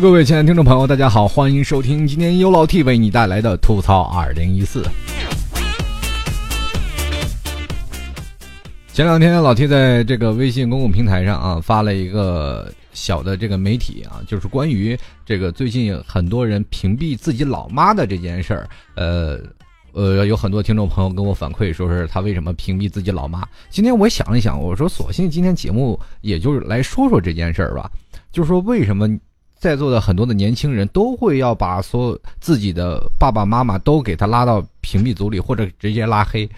[0.00, 4.82] 各位亲爱的听众朋友，大家好，欢迎收听今天优老 T 为你带来的吐槽二零一四。
[8.92, 18.68] 前两天老 T 在这个微信公共平台上啊发了一个小的这个媒体啊，就是关于这个最近很多人屏蔽自己老妈的这件事儿。
[18.94, 19.38] 呃
[19.92, 23.46] 呃，有很多听众朋友跟我反馈，说是他为什么屏蔽自己老妈。
[23.68, 27.90] 今天我想了想，我说索性今天节目也就是来说说这件事儿吧，
[28.32, 29.06] 就是说为什么。
[29.62, 36.50] 在座的很多的年轻人都会要把所有自己的爸爸妈妈都给他拉到屏蔽组里，或者直接拉黑，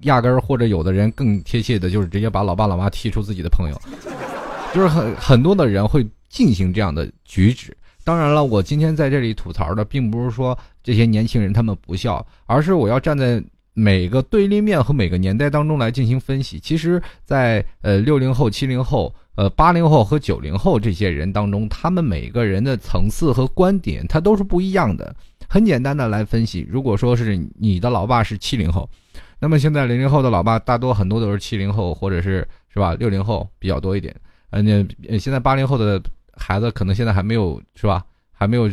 [0.00, 3.80] 压根儿或者有的人更贴切的就是直接把老爸老妈踢出自己的朋友，
[4.74, 7.76] 就是很很多的人会进行这样的举止。
[8.02, 13.40] 当然了，我今天在这里吐槽的并不是说这些年轻人他们不孝，而是我要站在
[13.74, 16.58] 每个对立面和每个年代当中来进行分析。
[16.60, 19.14] 其实，在呃六零后、七零后。
[19.34, 25.16] 呃，八零后和九零后这些人当中，他们每个人的层次和观点，他都是不一样的。
[25.48, 28.86] 很简单的来分析，如果说是你的老爸是七零后，
[29.40, 34.14] 那么现在零零后的老爸大多很多都是七零后，或者是是吧六零后比较多一点。
[34.50, 34.84] 呃，那
[35.18, 35.98] 现在八零后的
[36.36, 38.70] 孩子可能现在还没有是吧，还没有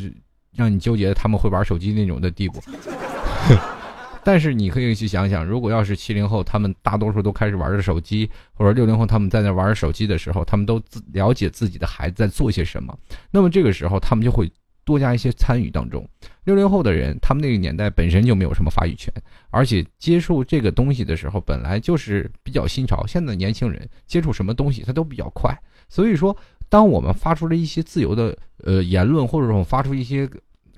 [0.53, 2.61] 让你纠结他们会玩手机那种的地步。
[4.23, 12.98] 但是你可以去想想，如果要是七零后，他们大多数都开始玩着手机，或者六零后他们在那玩着手机的时候，他们都自了解自己的孩子在做些什么，
[13.31, 14.52] 那么这个时候他们就会
[14.84, 16.08] 多加一些参与当中。
[16.44, 19.14] 六零后的人，他们那个年代本身就没有什么发语权，
[19.50, 23.06] 而且接触这个东西的时候本来就是比较新潮。
[23.08, 26.36] 现在年轻人接触什么东西他都比较快，所以说，
[26.67, 30.30] 当我们发出了一些自由的呃言论，或者说发出一些。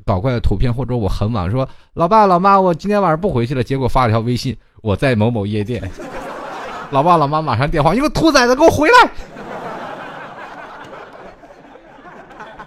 [0.05, 3.63] 搞怪的图片，或者我很晚说，老爸老妈，我今天晚上不回去了。
[3.63, 5.81] 结果发了条微信，我在某某夜店。
[6.91, 9.11] 老爸老妈马上电话，你个兔崽子，给我回来！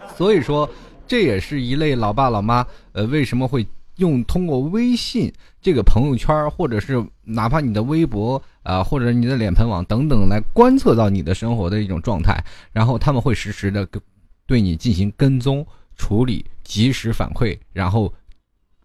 [0.17, 0.69] 所以说，
[1.07, 3.67] 这也是一类老爸老妈，呃，为什么会
[3.97, 12.43] 用通过微信这个朋友圈，或者是哪怕你的微博啊，或者你的脸盆网等等，来观测到你的生活的一种状态，
[12.73, 14.01] 然后他们会实时的跟
[14.47, 15.67] 对你进行跟踪。
[15.97, 18.13] 处理及时反馈，然后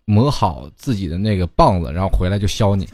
[0.06, 2.88] 磨好自己的那个棒子，然后回来就削你。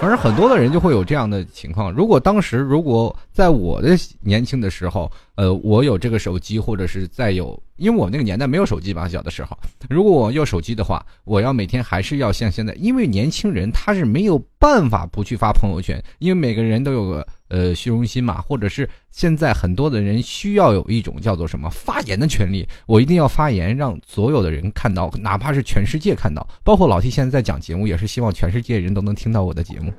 [0.00, 1.92] 反正很多的人就会有这样的情况。
[1.92, 9.58] 如果当时，如果在我的年轻的时候，呃，我有这个手机，或者是再有，因为我那个年代没有手机吧，小的时候，
[9.90, 17.26] 如果我有手机的话，我要每天还是要像现在，因为年轻人他是没有办法不去发朋友圈，因为每个人都有个。
[17.50, 29.92] 呃，虚荣心嘛，或者是现在很多的人需要有一种叫做什么发言的权利，我一定要发言，让所有的人看到，哪怕是全世界看到，包括老 T 现在在讲节目，也是希望全世界人都能听到我的节目，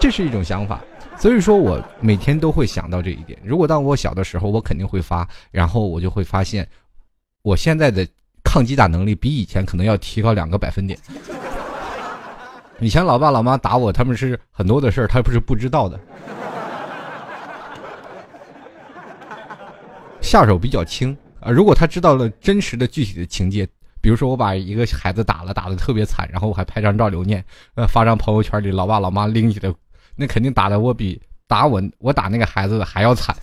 [0.00, 0.82] 这是一种想法。
[1.18, 3.38] 所以说我每天都会想到这一点。
[3.44, 6.66] 如果当我小的时候，我肯定会发，然后我就会发现，
[7.42, 8.06] 我现在的
[8.42, 10.98] 抗击打能力比以前可能要提高两个百分点。
[12.78, 15.98] 以前老爸老妈打我，他们是很多的事儿，他不是不知道的，
[20.20, 21.50] 下手比较轻啊。
[21.50, 23.66] 如果他知道了真实的具体的情节，
[24.02, 27.42] 比如说我把一个孩子打了，打的特别惨，然后我还拍张照留念，
[27.76, 29.72] 呃，发张朋友圈里，老爸老妈拎起来，
[30.14, 33.34] 那肯定打的我比打我我打那个孩子的还要惨，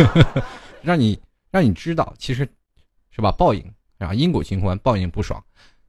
[0.82, 1.18] 让你
[1.50, 2.46] 让你知道，其实
[3.10, 3.32] 是吧？
[3.32, 3.64] 报应
[3.98, 5.42] 啊，因果循环，报应不爽，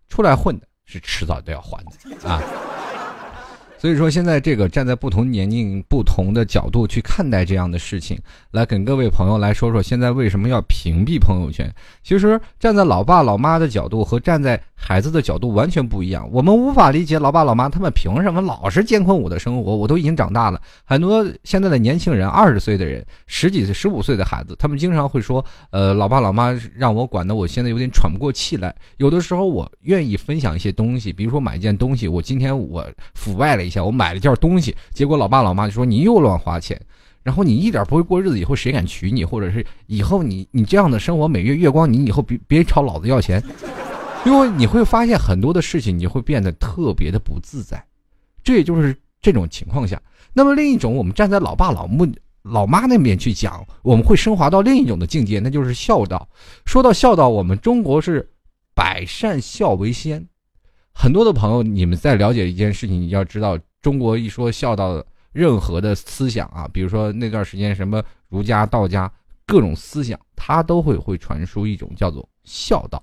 [0.08, 0.67] 出来混的。
[0.88, 2.42] 是迟早都要还的啊。
[3.80, 8.18] 所以说，现在这个站在不同年龄、不同的角度去看待这样的事情，
[8.52, 11.72] 来跟各位朋友来说说，现在为什么要屏蔽朋友圈？
[12.04, 16.28] 其实站在老爸老妈的角度和站在孩子的角度完全不一样。
[16.32, 19.76] 我们无法理解老爸老妈他们凭什么老是监控我的生活？
[19.76, 32.84] 我都已经长大了，很多现在的年轻人，二十岁的人，十几岁、十五岁的孩子，他们经常会说：“呃，老爸老妈让我管的，我现在有点喘不过气来。”有的时候，我愿意分享一些东西，比如说买一件东西，我今天我
[33.14, 33.67] 腐败了。
[33.68, 36.82] 一下，我买了件东西，结果老爸老妈就说你又乱花钱，
[37.22, 39.26] 然后你一点不会过日子，以后谁敢娶你？
[39.26, 43.44] 或者是以后你你这样的生活每月月光，你以后别别朝老子要钱，
[44.26, 47.84] 因为你会发现很多的事情，你会变得特别的不自在。
[48.44, 50.02] 这也就是这种情况下，
[50.34, 52.08] 那么另一种，我们站在老爸老母
[52.44, 56.30] 老妈那边去讲，我们会升华到另一种的境界，那就是孝道。
[56.66, 58.30] 说到孝道，我们中国是
[58.74, 60.26] 百善孝为先。
[61.00, 69.10] 很多的朋友，你们在了解一件事情，你要知道，中国一说孝道，任何的思想啊，比如说那段时间什么儒家、道家
[69.46, 73.02] 各种思想，它都会会传输一种叫做孝道。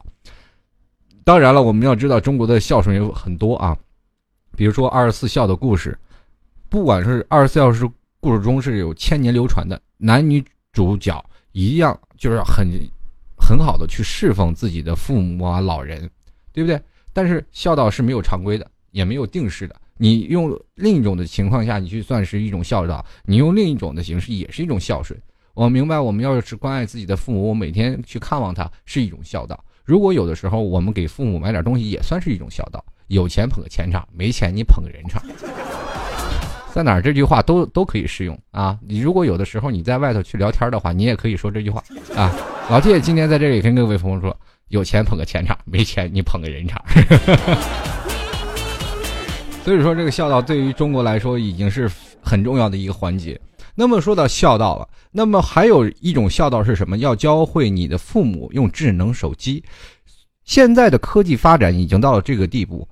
[1.23, 3.79] 当然了，我们要知道中国的孝顺有很多啊，
[4.57, 5.97] 比如说二十四孝的故事，
[6.69, 7.89] 不管是二十四孝是
[8.19, 12.69] 故事中是有千年流传的，男女主角一样就是很
[13.39, 16.11] 很好的去侍奉自己的父母啊、老人，
[16.53, 16.83] 对不对？
[17.15, 19.75] 但是孝道是没有常规的，也没有定式的。
[19.97, 25.19] 你用另一种的情况下，你去算是一种孝道；你用另一种的形式，也是一种孝顺。
[25.55, 29.59] 我明白，我们要是关爱自己的父母，我每天去看望他，是一种孝道。
[29.85, 32.85] 如果有的时候我们给父母买点东西，也算是一种孝道。
[33.07, 35.23] 有钱捧个钱场，没钱你捧个人场，
[36.73, 38.77] 在哪儿这句话都都可以适用啊！
[38.85, 41.85] 你如果有的时候你在外头去聊天的话，你也可以说这句话
[42.17, 42.35] 啊。
[42.71, 44.37] 老铁今天在这里跟各位朋友说，
[44.69, 46.83] 有钱捧个钱场，没钱你捧个人场。
[49.65, 51.91] 所以说，这个孝道对于中国来说已经是
[52.23, 53.41] 很重要的一个环节。
[53.75, 56.99] 那么说到孝道了，那么还有一种孝道是什么？
[56.99, 59.65] 要教会你的父母用智能手机。
[60.45, 62.87] 现在的科技发展已经到了这个地步，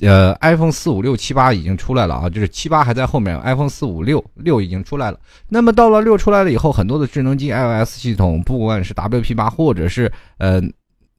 [0.00, 5.20] 呃，iPhone 四五六七八已经出来了啊，就是七八还在后面，iPhone 四五六六已经出来了。
[5.46, 10.62] 那么到了六出来了以后，很多的智能机 iOS 系统，不管是 WP 八或者是呃。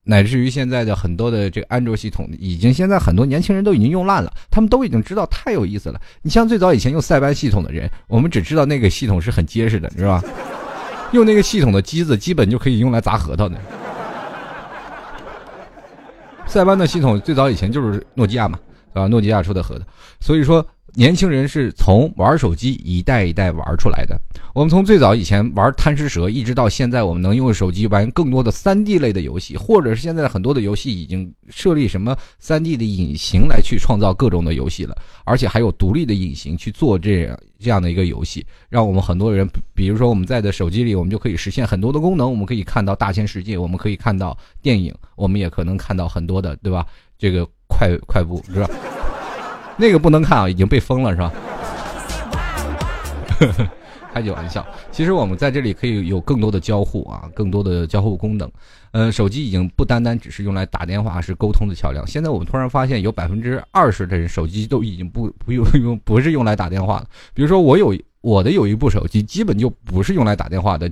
[0.10, 6.02] 乃至于现在的很多的这个安卓系统，已经现在很多年轻人都已经用烂了，他们都已经知道太有意思了。
[6.24, 10.24] 你像最早以前用塞班系统的人，我们只知道那个系统是很结实的，是吧？
[11.12, 13.56] 用那个系统的机子，基本就可以用来砸核桃的。
[16.48, 18.58] 塞班的系统最早以前就是诺基亚嘛，
[18.94, 19.86] 啊，诺基亚出的核桃，
[20.20, 20.66] 所以说。
[21.00, 24.20] 年轻人是从玩手机一代一代玩出来的。
[24.54, 34.94] 我们从最早以前玩贪吃蛇，一直到现在，我们能用手机玩更多的三 D 类的游戏，或者是现在很多的游戏已经设立什么三 D 的隐形来去创造各种的游戏了，
[35.24, 46.86] 而且还有独立的隐形去做这样这样的一个游戏，让我们很多人，比如说我们在的手机里，我们就可以实现很多的功能，我们可以看到大千世界，我们可以看到电影，我们也可能看到很多的，对吧？
[47.18, 48.70] 这个快快步是吧？
[49.80, 51.32] 那个不能看啊，已经被封了是吧？
[54.14, 58.52] 开句玩笑，其实我们在这里可以有更多的交互啊，更多的交互功能。
[58.92, 62.06] 呃，手机已经不单单只是用来打电话是沟通的桥梁。
[62.06, 67.08] 现在我们突然发现，有百分之二十的人手机都已经不不用 用，不是用来打电话了。
[67.34, 70.92] 比如说我有我的有一部手机，基本就不是用来打电话的，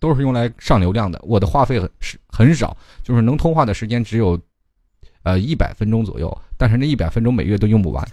[0.00, 1.20] 都是用来上流量的。
[1.22, 1.88] 我的话费很
[2.26, 4.40] 很少，就是能通话的时间只有。
[5.24, 8.06] 呃，一百分钟左右，但是那一百分钟每月都用不完，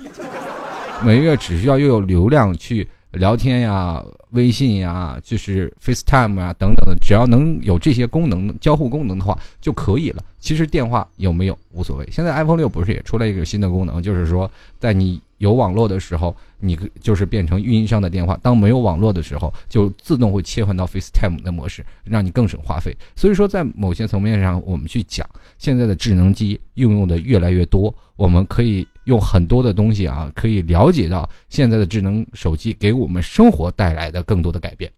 [1.06, 10.24] 每月只需要又有流量去聊天呀、微信呀、就是 FaceTime 啊等等的，只要能有这些功能交互功能的话就可以了。
[10.40, 12.08] 其实电话有没有无所谓。
[12.12, 14.50] 现在 iPhone 六不是也出来一个新的功能，就是说
[14.80, 22.96] 在你有网络的时候，你就是变成运营商的电话；当没有网络的时候，就自动会切换到 FaceTime 的模式，让你更省话费。
[23.16, 34.92] 所以说，在某些层面上，我们去讲现在的智能机应用的越来越多，我们可以用很多的东西啊，可以了解到现在的智能手机给我们生活带来的更多的改变。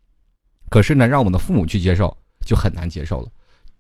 [0.70, 2.16] 可是呢，让我们的父母去接受
[2.46, 3.30] 就很难接受了。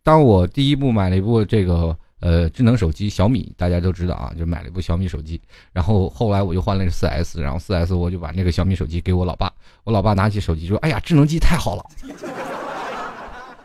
[0.03, 5.41] 当我第一部买了一部这个呃智能手机小米，大家都知道啊，就买了一部小米手机。
[5.71, 9.51] 然后后来我又换了个四 S，然后四 S 我就把那个小米手机给我老爸。
[9.83, 11.83] 我老爸拿起手机说：“哎呀，智能机太好了。”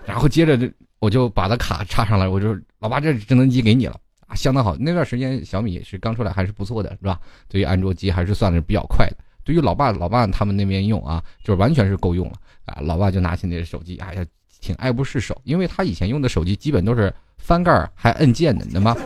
[0.07, 0.67] 然后接着就
[1.01, 4.77] 我就把它卡插上来，我就老爸这智能机给你了啊，相当好。
[4.79, 7.19] 那段时间小米是刚出来，还是不错的，是吧？
[7.49, 9.17] 对于安卓机还是算是比较快的。
[9.43, 12.79] 对于老爸老爸他们那边用啊，就是完全是够用了啊。
[12.83, 14.25] 老爸就拿起那个手机，哎呀。
[14.61, 18.97] 挺爱不释手，因为他以前用的手机基本都是翻盖还摁键的，对吗？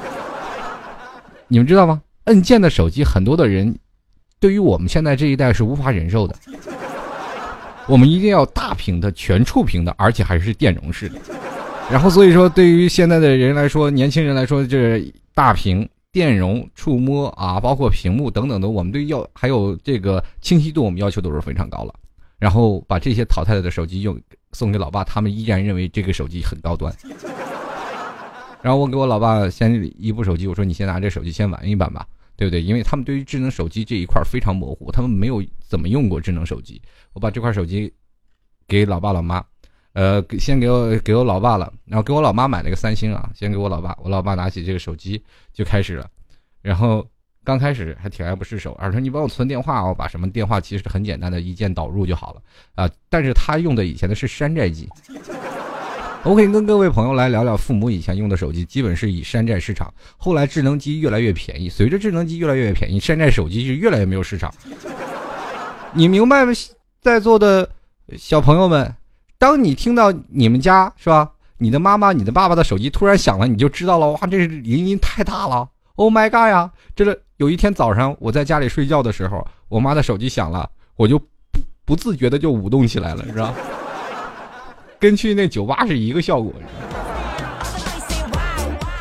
[1.47, 2.01] 你们知道吗？
[2.25, 3.79] 摁键的手机，很多的人
[4.41, 6.35] 对于我们现在这一代是无法忍受的。
[7.87, 11.21] 我们一定要大屏的、全触屏的，而且还是电容式的。
[11.91, 21.95] 然后，所以说，对于现在的人来说，年轻人来说，这大屏、电容、触摸啊，包括屏幕等等的，我们对要还有这个清晰度，我们要求都是非常高了。
[22.39, 24.19] 然后把这些淘汰了的手机又。
[24.55, 26.95] 送给老爸，他们依然认为这个手机很高端。
[28.61, 32.61] 然后我给我老爸先一部手机，我说你先拿这手机先玩一玩吧，对不对？
[32.61, 36.79] 因为他们对于智能手机这一块非常模糊，他们没有怎么用过智能手机。
[37.15, 37.91] 我把这块手机
[38.69, 39.43] 给老爸老妈，
[39.93, 43.97] 呃，先给我给我老爸了，然后给我老妈买了个三星啊，先给我老爸。
[44.03, 45.23] 我老爸拿起这个手机
[45.53, 46.07] 就开始了，
[46.63, 47.07] 然后。
[47.45, 52.43] 刚开始还挺爱不释手， 而说你帮我存电话，我把什么电话其实很简单的一键导入就好了
[52.77, 52.89] 啊。
[53.09, 54.89] 但是他用的以前的是山寨机。
[56.23, 64.55] 我可以跟各位朋友来聊聊，父母以前用的手机基本是以山寨市场，后来智能机越来越便宜，随着智能机越来越便宜，山寨手机就越来越没有市场。
[65.93, 66.53] 你明白吗？
[67.01, 67.69] 在座的
[68.17, 68.95] 小朋友们，
[69.43, 75.69] 当你听到你们家是吧，你的妈妈、你的爸爸的手机突然响了，你就知道了，哇，这是铃音太大了。
[75.97, 76.71] Oh my god 呀！
[76.95, 81.27] 这个有一天早上我在家里睡觉的时候，我妈的手机响了，我就不
[81.85, 83.53] 不自觉的就舞动起来了，是吧？
[85.01, 86.53] 跟去那酒吧是一个效果。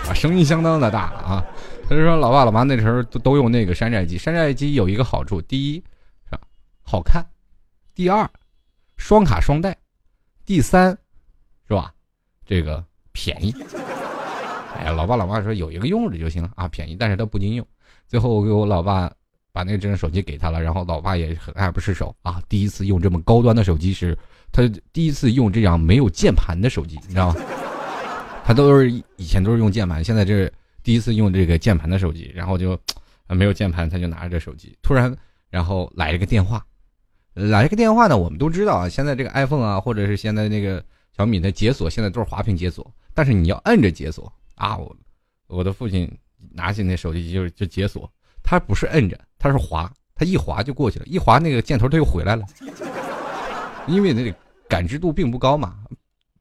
[0.08, 1.46] 啊，声音相当的大啊。
[1.88, 5.84] 他就说，老爸老妈那时候都都用那个山寨机，山寨机有一个好处，第一
[6.32, 6.40] 是，
[6.82, 7.22] 好看；
[7.94, 8.28] 第二，
[8.98, 9.72] 双卡双待；
[10.52, 10.92] 第三，
[11.66, 11.94] 是吧，
[12.46, 13.56] 这个便宜。
[14.76, 17.66] 哎呀，老爸老妈说有一个用着就行了啊，便宜，但是他不经用。
[18.06, 19.10] 最后我给我老爸
[19.54, 22.44] 把那个智能手机给他了，然后老爸也很爱不释手啊。
[22.50, 24.14] 第一次用这么高端的手机是，
[24.52, 27.36] 他第一次用这样没有键盘的手机，你知道吗？
[28.44, 30.52] 他都是以前都是用键盘，现在这。
[30.84, 32.78] 第一次用这个键盘的手机，然后就
[33.30, 34.78] 没有键盘，他就拿着这手机。
[34.82, 35.16] 突然，
[35.50, 36.62] 然后来了个电话，
[37.34, 38.18] 来个电话呢。
[38.18, 40.84] 我们都知道啊，现在这个 iPhone 啊，或者是现在那个
[41.16, 42.90] 小米的解锁，现在都是滑屏解锁。
[43.14, 44.78] 但是你要摁着解锁啊！
[44.78, 44.96] 我
[45.48, 46.10] 我的父亲
[46.54, 48.12] 拿起那手机就就解锁，
[48.44, 52.46] 他不是摁着，他是滑，他一滑就过去了，一滑那个箭头他又回来了。
[53.88, 54.36] 因为那个
[54.68, 55.76] 感知度并不高嘛，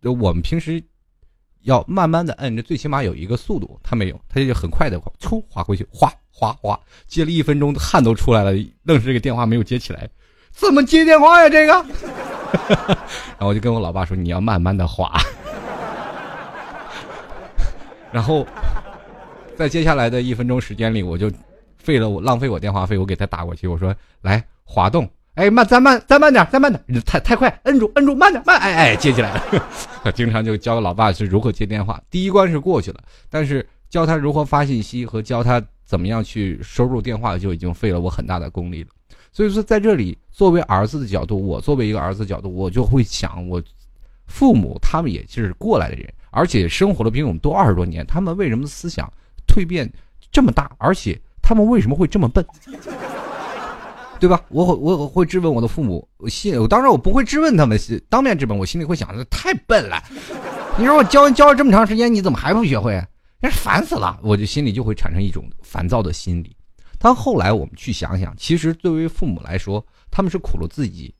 [0.02, 0.82] 我们平时。
[1.64, 8.52] 要慢慢的摁着，最起码有一个速度，他没有，他就很快的，出滑回去，哗哗哗，接了一分钟，汗都出来了，
[8.84, 10.08] 愣是这个电话没有接起来，
[10.52, 11.48] 怎么接电话呀？
[11.48, 11.72] 这个，
[13.38, 15.12] 然后我就跟我老爸说，你要慢慢的滑，
[18.12, 18.46] 然后
[19.56, 21.30] 在接下来的一分钟时间里，我就
[21.78, 25.08] 费了我浪费我电话费，我给他打过去，我说来滑动。
[25.34, 29.42] 哎，慢，再慢，再慢点，再慢点，太太快，摁住，摁住，慢点，慢，哎哎，接起来了。
[30.12, 32.98] 经常就教老爸是如何接电话，第一关是过去了，
[33.30, 38.90] 但是教他如何发信息和教他怎么样去收入电话，就已经费了我很大的功力了。
[39.32, 43.62] 所以说，在这里，作为儿子的角度，我作为一个儿子的角度，我就会想，我
[44.26, 49.10] 父母他们也是过来的人，而且生活了比我们多二十多年，他们为什么思想
[49.46, 49.90] 蜕变
[50.32, 52.44] 这么大，而且他们为什么会这么笨？
[54.18, 54.38] 对吧？
[54.48, 60.02] 我会我会质问我的父母，我心我当然我不会质问他们，当面质问，我心里会想着太笨了。
[60.76, 63.02] 你说我教教了这么长时间，你怎么还不学会？
[63.40, 64.18] 那烦死了！
[64.22, 66.54] 我就心里就会产生一种烦躁的心理。
[67.02, 71.14] 但后来我们去想想，其实作为父母来说，他们是苦了自己，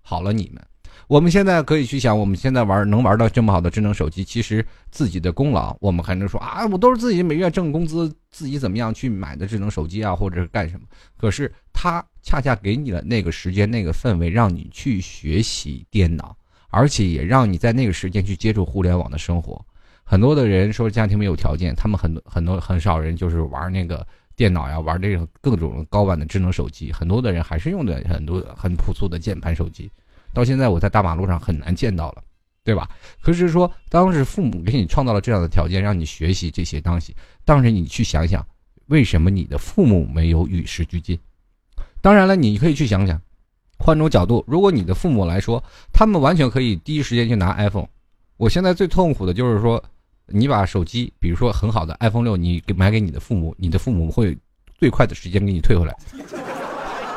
[0.00, 0.64] 好了你们。
[1.08, 10.86] 我们现在可以去想，我们现在玩能玩到这么好的智能手机，其实自己的功劳，我们还能说啊，我都是自己每月挣工资，自己怎么样去买的智能手机啊，或者是干什么？
[11.16, 16.36] 可是他恰恰给你了那个时间、那个氛围，让你去学习电脑，
[16.68, 19.62] 而且也让你在那个时间去接触互联网的生活。
[20.04, 24.06] 很多的人说家庭没有条件，他们很多很多很少人就是玩那个
[24.42, 26.92] 电脑呀，玩这种各种高版的智能手机。
[26.92, 29.88] 很多的人还是用的很多很朴素的键盘手机。
[30.34, 32.24] 到现在我在大马路上很难见到了，
[32.64, 32.90] 对吧？
[33.20, 38.44] 可是说当时父母给你创造了这样的条件，让你学习这些东西，当时你去想想，
[38.86, 41.16] 为什么你的父母没有与时俱进？
[42.00, 43.16] 当然了，你可以去想想，
[43.78, 47.86] 换种角度，如果你的父母来说，他们完全可以第一时间去拿 iPhone。
[48.38, 49.80] 我现在最痛苦的就是说，
[50.26, 54.36] 你把手机，比如说很好的 iPhone 六，你给买给你的父母，你的父母会
[54.78, 55.94] 最快的时间给你退回来，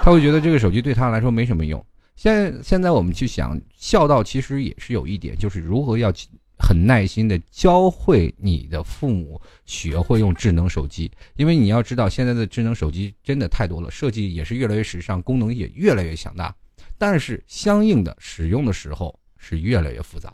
[0.04, 1.84] 他会觉得这个手机对他来说没什么用。
[2.16, 6.12] 现现在我们去想，孝道其实也是有一点，就是如何要
[6.58, 16.56] 很耐心的教会你的父母学会用智能手机，因为你要知道，现在的智能手机真的太多了，设计也是越来越时尚，功能也越来越强大，
[16.98, 20.34] 但是相应的使用的时候是越来越复杂。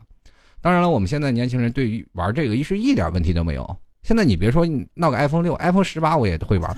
[0.61, 3.77] 当然了，我们现在年轻人对于玩这个一是一点问题都没有。
[4.03, 6.77] 现在你别说你闹个 iPhone 六、iPhone 十八，我也会玩。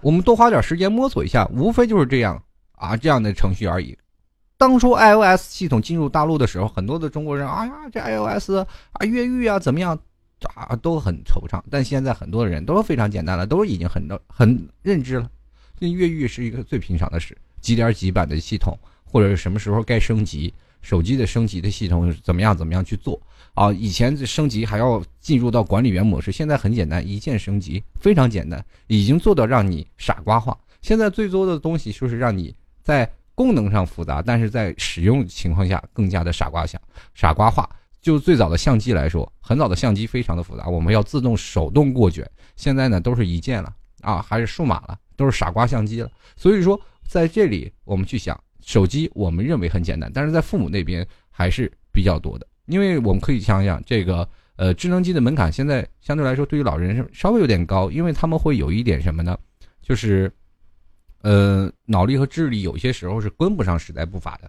[0.00, 2.42] 我们多花点时间摸索一下，无非就是这样。
[2.76, 3.98] 啊，这样的程序而已。
[4.56, 8.50] 当初 iOS 系统进入大陆的时候，很多的中国人，哎呀，这 iOS
[8.92, 9.98] 啊，越狱啊，怎么样
[10.54, 11.60] 啊，都很惆怅。
[11.68, 15.28] 但现在很多人都非常简单了，都已经很很认知了。
[15.80, 20.54] 那越狱是一个最平常的事，几点几版的系统，或者是什么时候该升级，
[20.88, 23.20] 手机的升级的系统怎么样怎么样去做
[23.52, 23.70] 啊？
[23.74, 30.56] 以前升级还要进入到管理员模式，现在很简单，一键升级，非常简单，已经做到让你傻瓜化。
[30.80, 32.54] 现在最多的东西就是让你。
[32.80, 36.80] 在功能上复杂，但是在使用情况下更加的傻瓜想
[37.14, 37.68] 傻瓜化。
[38.00, 42.26] 就最早的相机来说，很早的相机非常的复杂，我们要自动手动过卷。
[42.56, 46.10] 现在呢，都是一键了啊，还是数码了，都是傻瓜相机了。
[46.34, 52.46] 所以说，在这里我们去想，手机我们认为很简单，但是在父母那边还是比较多的。
[52.66, 59.38] 因为我们可以想想，这个呃智能机的门槛现在相对来说对于老人稍微有点高，因为他们会有一点什么呢？
[59.80, 60.30] 就是。
[61.22, 64.48] 呃，脑力和智力有些时候是跟不上时代步伐的。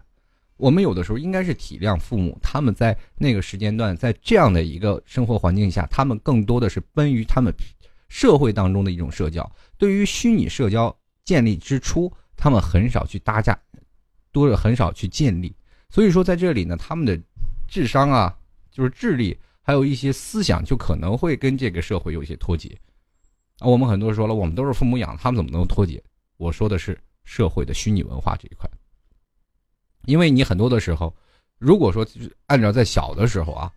[0.55, 7.51] 我们有的时候应该是体谅父母，他们在那个时间段，在这样的一个生活环境下，他们更多的是奔于他们
[8.07, 9.51] 社会当中的一种社交。
[9.79, 10.95] 对于虚拟社交
[11.25, 13.59] 建立之初，他们很少去搭架，
[14.31, 15.55] 多很少去建立。
[15.89, 17.19] 所以说，在这里呢，他们的
[17.67, 18.37] 智商啊，
[18.71, 22.77] 就是智力还有一些思想就可能会跟这个社会有一些脱节。
[23.59, 26.01] 啊，我们很多说了，我们都是父母养，他们怎么能脱节？
[26.37, 28.69] 我说的是社会的虚拟文化这一块，
[30.05, 31.13] 因为你很多的时候，
[31.57, 32.07] 如果说
[32.45, 33.71] 按照在小的时候啊，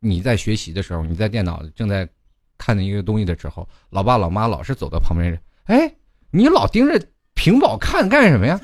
[0.00, 2.08] 你在学习的时候，你在电脑正在
[2.56, 5.94] 看的一个东西的时候，老爸老妈老是走到旁边，哎，
[6.30, 7.00] 你老盯着
[7.34, 8.58] 屏保看干什么呀？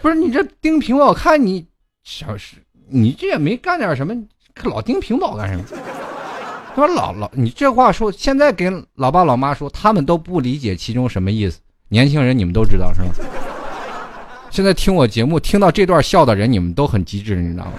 [0.00, 1.66] 不是你这盯屏保看你，
[2.04, 2.56] 小是，
[2.88, 4.14] 你这也没干点什么，
[4.64, 5.64] 老盯屏保干什么？
[6.74, 11.58] 他说老老，你这话说，现在跟老爸老妈说，他们都不理解其中什么意思。
[11.88, 13.08] 年轻人，你们都知道是吗？
[14.50, 17.72] 现在听我节目听到这段笑的人，你们都很机智，你知道吗？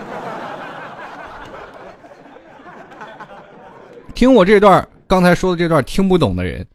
[4.13, 6.67] 听我这段刚才说的这段听不懂的人，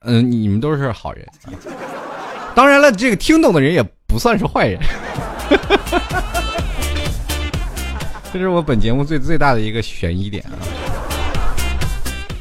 [0.00, 1.24] 嗯，你们都是好人。
[2.54, 3.84] 当然了，这个听懂的人也。
[4.06, 4.80] 不算是坏人，
[8.32, 10.54] 这是我本节目最最大的一个悬疑点啊。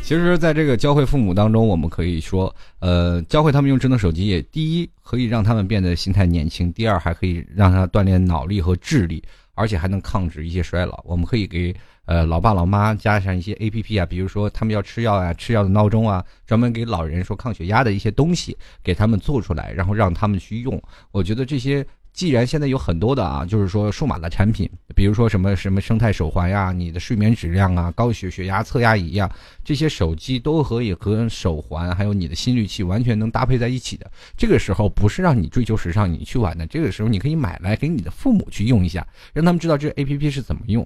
[0.04, 9.24] 其实，在这个教会父母当中，我们可以说，呃，教会他们用智能手机，也第一可以让他们变得心态年轻，第二还可以让他锻炼脑力和智力，
[9.56, 11.02] 而且还能抗止一些衰老。
[11.06, 11.76] 我们可以给。
[12.06, 20.82] 呃，老爸老妈加上一些 A P P 啊，比如说他们要吃药啊，吃药的闹钟啊，专门给老人说抗血压的一些东西，给他们做出来，然后让他们去用。
[21.12, 29.34] 我觉得这些既然现在有很多的啊，就是说数码的产品，比如说什么什么生态手环呀，你的睡眠质量啊，高血血压测压仪呀，
[29.64, 34.12] 这些手机都可以和手环还有你的心率器完全能搭配在一起的。
[34.36, 40.86] 这个时候不是让你追求时尚你去玩的，这个时候你可以买来给你的父母去用一下，让他们知道这 A P P 是怎么用。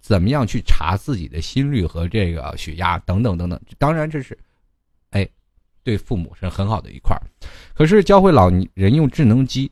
[0.00, 3.60] 怎么样去查自己的心率和这个血压等等等等？
[3.78, 4.38] 当然这是，
[5.10, 5.28] 哎，
[5.82, 7.22] 对父母是很好的一块儿。
[7.74, 9.70] 可是教会老人用智能机，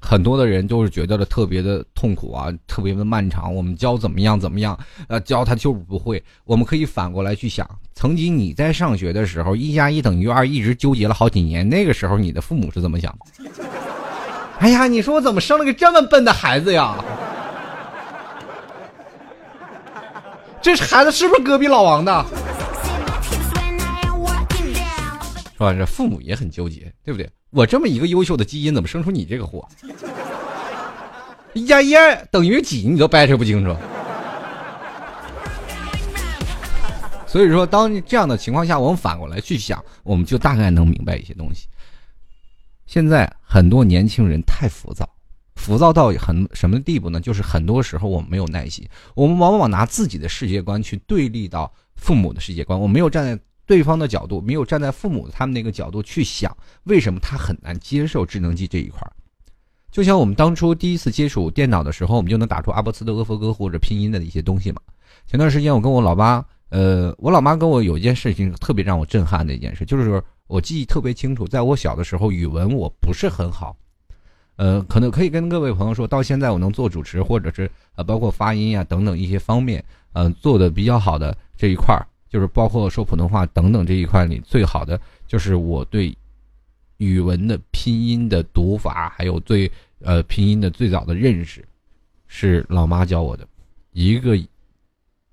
[0.00, 3.52] 很多的人都是觉得的特别的痛苦啊，特别的漫长。
[3.52, 6.22] 我们教怎么样怎么样，呃，教他就是不会。
[6.44, 13.60] 我们可以反过来去想，曾经你在上学的时候，一加一等于二，一直纠结了好几年，那个时候你的父母是怎么想的？
[14.60, 16.96] 哎呀，你说我怎么生了个这么笨的孩子呀？
[20.60, 22.26] 这孩子是不是隔壁老王的？
[25.52, 25.72] 是吧？
[25.72, 27.28] 这父母也很纠结，对不对？
[27.50, 29.66] 我这么一个优秀的基因，怎么生出你这个货？
[31.54, 31.94] 一加一
[32.30, 32.86] 等于几？
[32.88, 33.74] 你都掰扯不清楚。
[37.26, 41.66] 所以说，当这样的情况下，我们反过来去想，我们就大概能明白一些东西。
[42.86, 45.08] 现在很多年轻人太浮躁。
[45.58, 47.20] 浮躁到很什么地步呢？
[47.20, 59.12] 就是很多时候我们没有耐心，我们往往拿自己的世界观去对立到父母的世界观，我没有站在对方的角度，没有站在父母他们那个角度去想，为什么他很难接受智能机这一块儿
[59.90, 64.80] 就像我们当初第一次接触电脑的时候，我们就能打出阿波茨的阿佛哥或者拼音的一些东西嘛。
[65.26, 73.76] 前段时间我跟我老妈，呃，我老妈跟我有一件事情特别让我震撼的一件事，就是我记忆特别清楚，在我小的时候语文我不是很好。
[74.58, 86.12] 呃，可能可以跟各位朋友说，到现在我能做主持，或者是呃，包括发音呀等等一些方面，嗯，做的比较好的这一块儿，就是包括说普通话等等这一块里，最好的就是我对
[86.96, 91.64] 语文的拼音的读法，还有对呃拼音的最早的认识，
[92.26, 93.46] 是老妈教我的，
[93.92, 94.36] 一个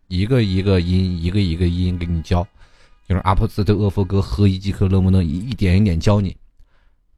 [0.08, 2.48] 一个一个音，一个一个音给你教，
[3.10, 6.38] 就是阿波斯特厄佛哥和一即可勒不能一点一点教你，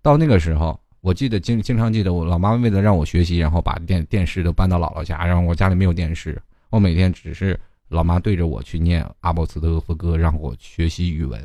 [0.02, 0.80] 到那个时候。
[1.02, 11.40] 我记得经经常记得我老妈为了让我学习，然后把电电视都搬到姥姥家，然后我家里没有电视，我每天只是老妈对着我去念阿波茨特夫歌，让我学习语文。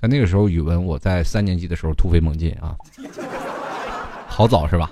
[0.00, 2.76] 在那个时候，语文我在三年级的时候突飞猛进啊，
[4.26, 4.90] 好早是吧？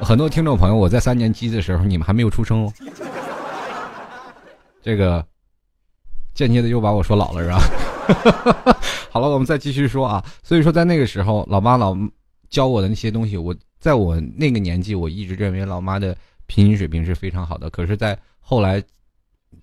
[0.00, 2.72] 很多听众朋友，我在三年级的时候你们还没有出生哦。
[4.82, 5.24] 这个
[6.34, 7.83] 间接的又把我说老了是吧？
[9.10, 10.24] 好了，我们再继续说啊。
[10.42, 11.96] 所以说，在那个时候，老妈老
[12.48, 17.70] 教我的那些东西，我在我那个年纪，我一直认为老妈的拼音水平是非常好的。
[17.70, 18.82] 可是，在后来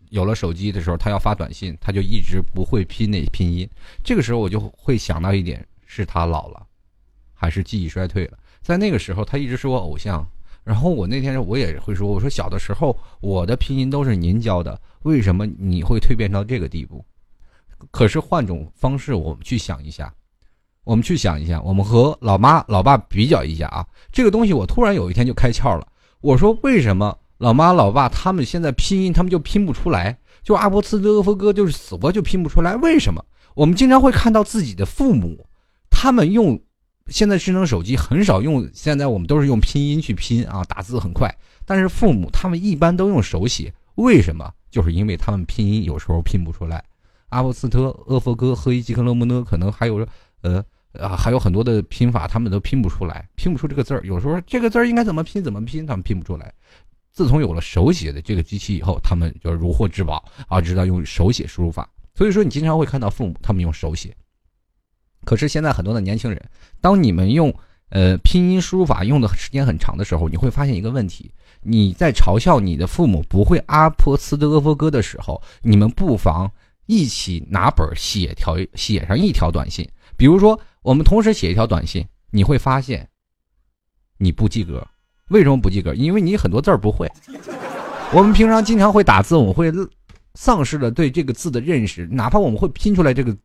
[0.09, 3.67] 有了手机的时候，她要发短信，她就一直不会拼那拼音。
[4.03, 6.65] 这个时候，我就会想到一点：是她老了，
[7.33, 8.37] 还是记忆衰退了？
[8.61, 10.25] 在那个时候，她一直是我偶像。
[10.63, 17.03] 然后我那天我也会说：“我说小的时候我的拼音都是您教的，为什么你会蜕变到这个地步？”
[17.89, 20.13] 可是换种方式，我们去想一下，
[20.83, 23.85] 我们去想一下，我们和老妈老爸比较一下啊。
[24.11, 25.87] 这个东西我突然有一天就开窍了。
[26.21, 30.17] 我说为什么老妈老爸他们现在拼音他们就拼不出来？
[30.43, 32.75] 就阿波茨勒夫哥就是死活就拼不出来。
[32.75, 33.23] 为什么？
[33.55, 35.45] 我们经常会看到自己的父母，
[35.89, 36.59] 他们用
[37.07, 41.29] 现在智能手机很少用，现在我们都是用拼音去拼啊，打字很快。
[41.65, 44.51] 但是父母他们一般都用手写，为什么？
[44.69, 46.83] 就是因为他们拼音有时候拼不出来。
[47.31, 50.07] 阿波斯特、阿佛哥、赫伊吉克勒姆呢，可能还有
[50.41, 50.63] 呃
[50.93, 54.01] 啊，还有很多的拼法，他们都拼不出来，拼不出这个字儿。
[54.03, 56.53] 有时候这个字儿应该怎么拼，怎么拼，他们拼不出来。
[57.13, 61.89] 自从有了手写的这个机器以后，他们就如获至宝啊，知道用手写输入法。
[62.13, 64.15] 所以说，你经常会看到父母他们用手写。
[65.23, 66.41] 可是现在很多的年轻人，
[66.81, 67.53] 当你们用
[67.89, 76.51] 呃拼音输入法用的时间很长的时候，你会发现一个问题：你在嘲笑你的父母不会阿波斯特阿佛哥的时候，你们不妨
[76.85, 79.87] 一起拿本写条写上一条短信。
[80.17, 83.09] 比如说，我们同时写一条短信，你会发现
[84.17, 84.85] 你不及格。
[85.29, 85.93] 为什么不及格？
[85.93, 87.09] 因为你很多字儿不会。
[88.13, 89.71] 我们平常经常会打字，我们会
[90.33, 92.05] 丧失了对这个字的认识。
[92.07, 93.35] 哪怕我们会拼出来这个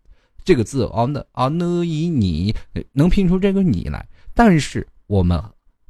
[0.45, 2.55] 这个字，啊那啊呢以你
[2.93, 5.41] 能拼出这个你来，但是我们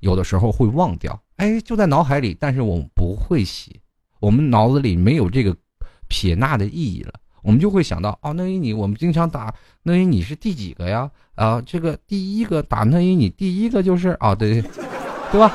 [0.00, 1.18] 有的时候会忘掉。
[1.36, 3.80] 哎，就在脑海里，但是我们不会写，
[4.20, 5.56] 我们脑子里没有这个
[6.08, 7.14] 撇捺的意义了。
[7.46, 9.54] 我们就会想到，哦，那以你，我们经常打
[9.84, 11.08] 那以你是第几个呀？
[11.36, 14.60] 啊，这个第一个打那以你第一个就是啊，对
[15.30, 15.52] 对吧？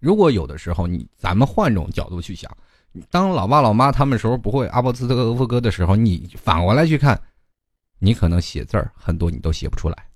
[0.00, 2.50] 如果有的时候你咱们换种角度去想，
[3.10, 7.20] 当老爸老妈他们时候不会阿波斯特俄夫哥的时候，你反过来去看，
[7.98, 10.08] 你可能写字儿很多你都写不出来，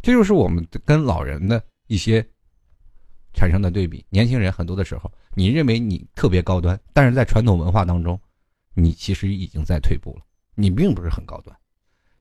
[0.00, 2.24] 这就是我们跟老人的一些
[3.34, 4.06] 产生的对比。
[4.08, 8.16] 年轻人很多的时候，你认为你特别高端，但是在传统文化当中，
[8.74, 10.22] 你其实已经在退步了，
[10.54, 11.56] 你并不是很高端，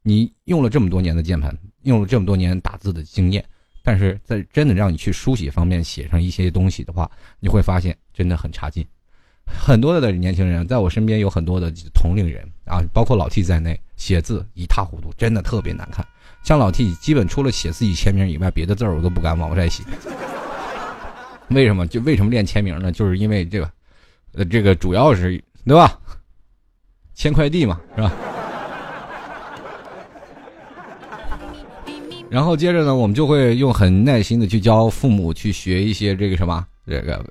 [0.02, 3.44] 你用了这么多年的键盘，用了这么多年打字的经验。
[3.82, 7.10] 但是在真的让你去书写方面写上一些东西的话，
[7.40, 8.86] 你会发现真的很差劲。
[9.46, 16.06] 很多的年轻人在我身边有很多的同龄人啊，包括老 T 在内，写字一塌糊涂，真的特别难看。
[16.44, 19.84] 像老 T，基本除了写自己签名以外，别的字儿我都不敢往外写。
[21.50, 21.88] 为什么？
[21.88, 22.92] 就为什么练签名呢？
[22.92, 23.72] 就是因为这个，
[24.34, 26.00] 呃，这个主要是对吧？
[27.20, 28.14] 签快递嘛，是吧？
[32.32, 37.22] 然后接着呢，我们就会用很耐心的去教父母去学一些这个什么，这个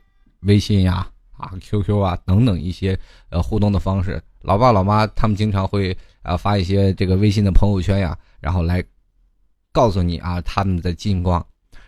[0.40, 2.98] 微信呀、啊 QQ 啊等等一些
[3.30, 4.22] 呃互动的方式。
[4.42, 8.84] 老爸老妈他们经常会啊发一些这个微信的朋友圈呀，然后来
[9.72, 11.46] 告诉你啊他们的近况。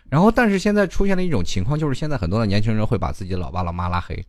[0.09, 4.25] 然后但是现在出现了一种情况，就是现在很多的年轻人会把自己的老爸老妈拉黑，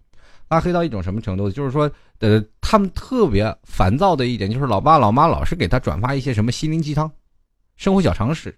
[0.53, 1.51] 拉黑到一种什么程度？
[1.51, 7.11] 就是说，呃，他们特别烦躁的一点就是老爸老妈老是给他转发一些什么心灵鸡汤、
[7.77, 8.55] 生活小常识。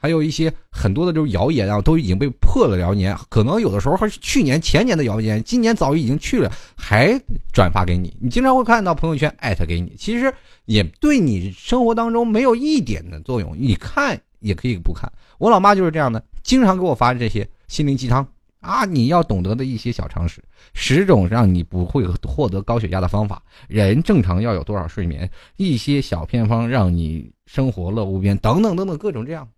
[0.00, 7.20] 还有一些很多的这种谣言啊，都已经被破了谣言，可能有的时候还是去年前年的谣言，今年早已经去了，还
[7.52, 8.16] 转发给你。
[8.20, 10.32] 你经常会看到朋友圈艾特给你，其实
[10.64, 13.54] 也对你生活当中没有一点的作用。
[13.58, 15.12] 你看也可以不看。
[15.36, 18.26] 我老妈就是这样的，经常给我发这些心灵鸡汤
[18.60, 20.42] 啊，你要懂得的一些小常识，
[20.74, 29.48] 十种让你不会获得高血压的方法，人正常要有多少睡眠，一些小偏方让你生活乐无边，等等等等各种这样。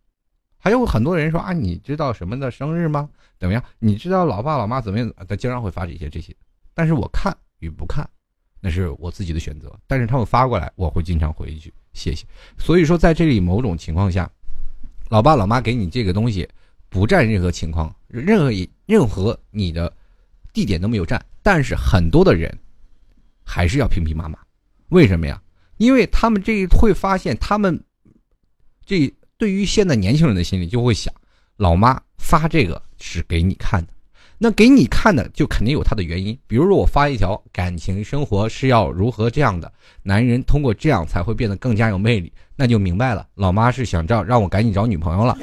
[0.58, 3.08] 还有很多人说啊，你知道什么的生日吗？
[3.38, 3.64] 怎么样？
[3.78, 5.10] 你知道老爸老妈怎么样？
[5.26, 6.36] 他经常会发这些这些，
[6.74, 8.06] 但是我看与不看，
[8.60, 9.74] 那是我自己的选择。
[9.86, 12.26] 但是他们发过来，我会经常回一句谢谢。
[12.58, 14.30] 所以说，在这里某种情况下，
[15.08, 16.46] 老爸老妈给你这个东西，
[16.90, 19.90] 不占任何情况，任何一任何你的
[20.52, 21.24] 地点都没有占。
[21.42, 22.54] 但是很多的人
[23.42, 24.38] 还是要平平妈妈，
[24.90, 25.40] 为什么呀？
[25.78, 27.82] 因为他们这会发现他们
[28.84, 29.10] 这。
[29.38, 31.10] 对于现在年轻人的心理，就会想，
[31.56, 33.92] 老妈发这个是给你看的，
[34.36, 36.38] 那给你看的就肯定有他的原因。
[36.46, 39.72] 比如说我发一条感情生活是要如何这样的，
[40.02, 45.34] 男人通过这样才会变得更加有魅力，那就明白了，老妈是想找让我赶紧找女朋友了。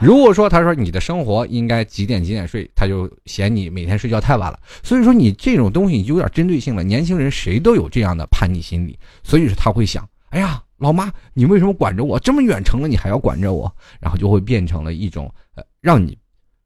[0.00, 4.60] 如果说他说你的生活应该几点几点睡，他就嫌你每天睡觉太晚了。
[4.82, 6.82] 所以说你这种东西有点针对性了。
[6.82, 10.62] 年轻人谁都有这样的叛逆心理，所以说他会想，哎呀。
[10.78, 12.20] 老妈，你为什么管着我？
[12.20, 13.74] 这么远程了，你还要管着我？
[13.98, 16.18] 然后就会变成了一种，呃，让你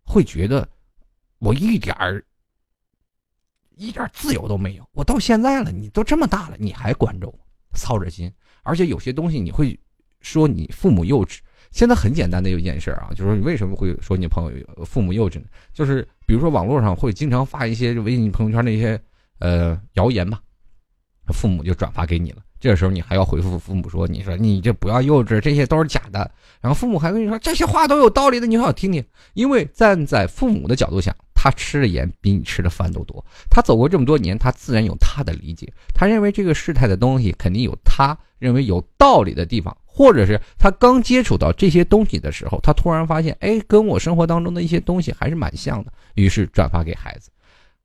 [0.02, 0.68] 会觉得
[1.38, 2.20] 我一点儿
[3.76, 4.84] 一点自由都没有。
[4.90, 7.38] 我到现在了，你都这么大了，你还管着我，
[7.74, 8.28] 操着心。
[8.64, 9.78] 而且有些东西你会
[10.18, 11.38] 说你父母幼稚。
[11.70, 15.46] 现在很简单的一件事啊，就是你为什么会说你朋友父母幼稚呢？
[15.72, 19.00] 就是比如说网络上会经常发一些微信朋友圈的一些
[19.38, 20.40] 呃谣言吧，
[21.32, 22.38] 父母就转发给你了。
[22.58, 26.30] 这时候你还要回复父母说：“你说你这不要幼稚，这些都是假的。”
[26.60, 29.02] 然后父母还跟你说：“这些话都有道理的，你好好听听。”
[29.32, 33.24] 因为站在父母的角度想，他吃的盐比你吃的饭都多。
[33.48, 35.72] 他走过这么多年，他自然有他的理解。
[35.94, 45.90] 他认为这个事态的东西肯定有他认为有道理的地方，或者是他刚接触到这些东西的时候，他突然发现，哎，跟我生活当中的一些东西还是蛮像的。
[46.14, 47.30] 于是转发给孩子，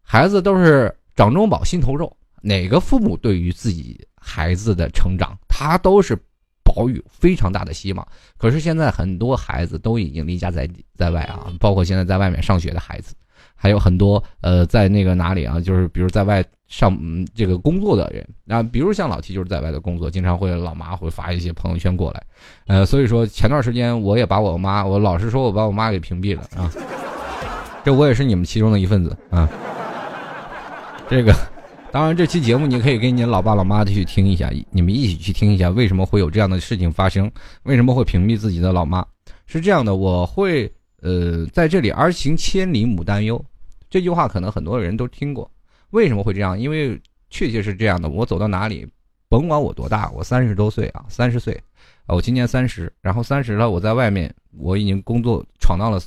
[0.01, 2.13] 孩子都是掌中宝、心头肉。
[2.41, 6.19] 哪个父母对于自己孩子的成长，他都是。
[6.67, 8.05] 保有非常大的希望，
[8.39, 13.13] 可是现在很多孩子都已经离家在在外啊，包括现在在外面上学的孩子，
[13.55, 16.97] 还有很多呃在那个哪里啊，就是比如在外上
[17.33, 22.23] 这个工作的人啊，比如像老七就是在外的工作，经常会老妈会发一些朋友圈过来，
[22.67, 26.71] 呃，所以说前段时间我也把我妈，我老实说，我把我妈给屏蔽了啊，
[27.83, 29.49] 这我也是你们其中的一份子啊，
[31.09, 31.33] 这个。
[31.91, 37.31] 当然，这期节目你可以跟你老爸老妈去听一下，你们一起去听一下，为什么会有这样的事情发生？
[37.63, 39.05] 为什么会屏蔽自己的老妈？
[39.45, 40.69] 是这样的，我会
[41.05, 43.43] 呃在这里“儿行千里母担忧”
[43.91, 45.49] 这句话，可能很多人都听过。
[45.91, 46.59] 为什么会这样？
[46.59, 48.87] 因为确切是这样的，我走到哪里，
[49.29, 51.61] 甭管我多大，我三十多岁啊，三十岁，
[52.07, 56.01] 我今年三十，然后三十了，我在外面我已经工作闯荡了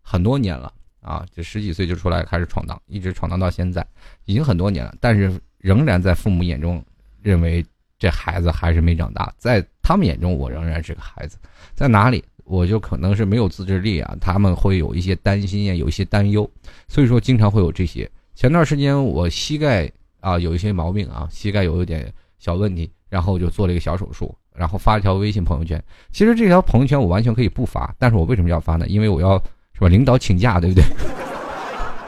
[0.00, 0.72] 很多年了。
[1.00, 3.86] 啊，就十几岁就出来开始闯荡，一直闯荡到现在，
[4.24, 4.94] 已经很多年了。
[5.00, 6.82] 但是仍然在父母眼中
[7.20, 7.62] 认为
[7.98, 11.36] 这孩子还是没长大，在他们眼中我仍然是个孩子。
[11.74, 16.48] 在哪里我就可能是没有自制力啊，他们会有一些担心呀，有一些担忧，
[16.88, 18.10] 所以说经常会有这些。
[18.34, 25.82] 前段时间我膝盖啊有一些毛病啊，膝盖有一点小问题，然后就做了一个小手术，然后发了条微信朋友圈。
[26.12, 28.86] 其实这条朋友圈我完全可以不发，但是我为什么要发呢？
[28.88, 29.42] 因为我要。
[29.76, 29.88] 是吧？
[29.88, 30.84] 领导请假，对不对？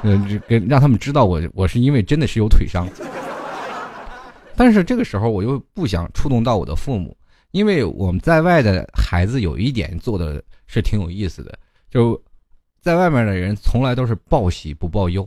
[0.05, 2.87] 嗯， 跟让他们知道我我是因为真的是有腿伤。
[4.55, 7.15] 但是这个时候我又不想触动到我的父母，
[7.57, 12.23] 因为我们在外的孩子有一点做的是挺有意思的，就
[12.83, 15.27] 在外面的人从来都是报喜不报忧，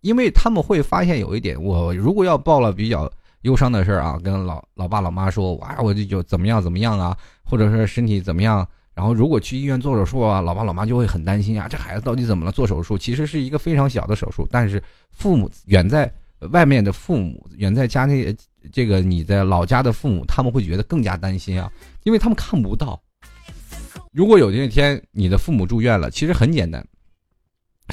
[0.00, 3.10] 因为他们会发现有一点，我如果要报了比较
[3.40, 8.64] 忧伤的事儿啊，跟老老爸老妈说，哇，我就就怎么样怎么样啊，或者是身体怎么样。
[8.94, 12.52] 然后，如果去医院做手术啊，老爸老妈就会很担心啊，这孩子到底怎么了？
[12.52, 16.08] 做手术其实是一个非常小的手术，但是父母远在
[16.52, 18.32] 外面的父母，远在家内，
[18.72, 21.70] 这个你在老家的父母，他们会觉得更加担心啊，
[22.02, 23.00] 因为他们看不到。
[24.12, 26.86] 如果有那天你的父母住院了，其实很简单，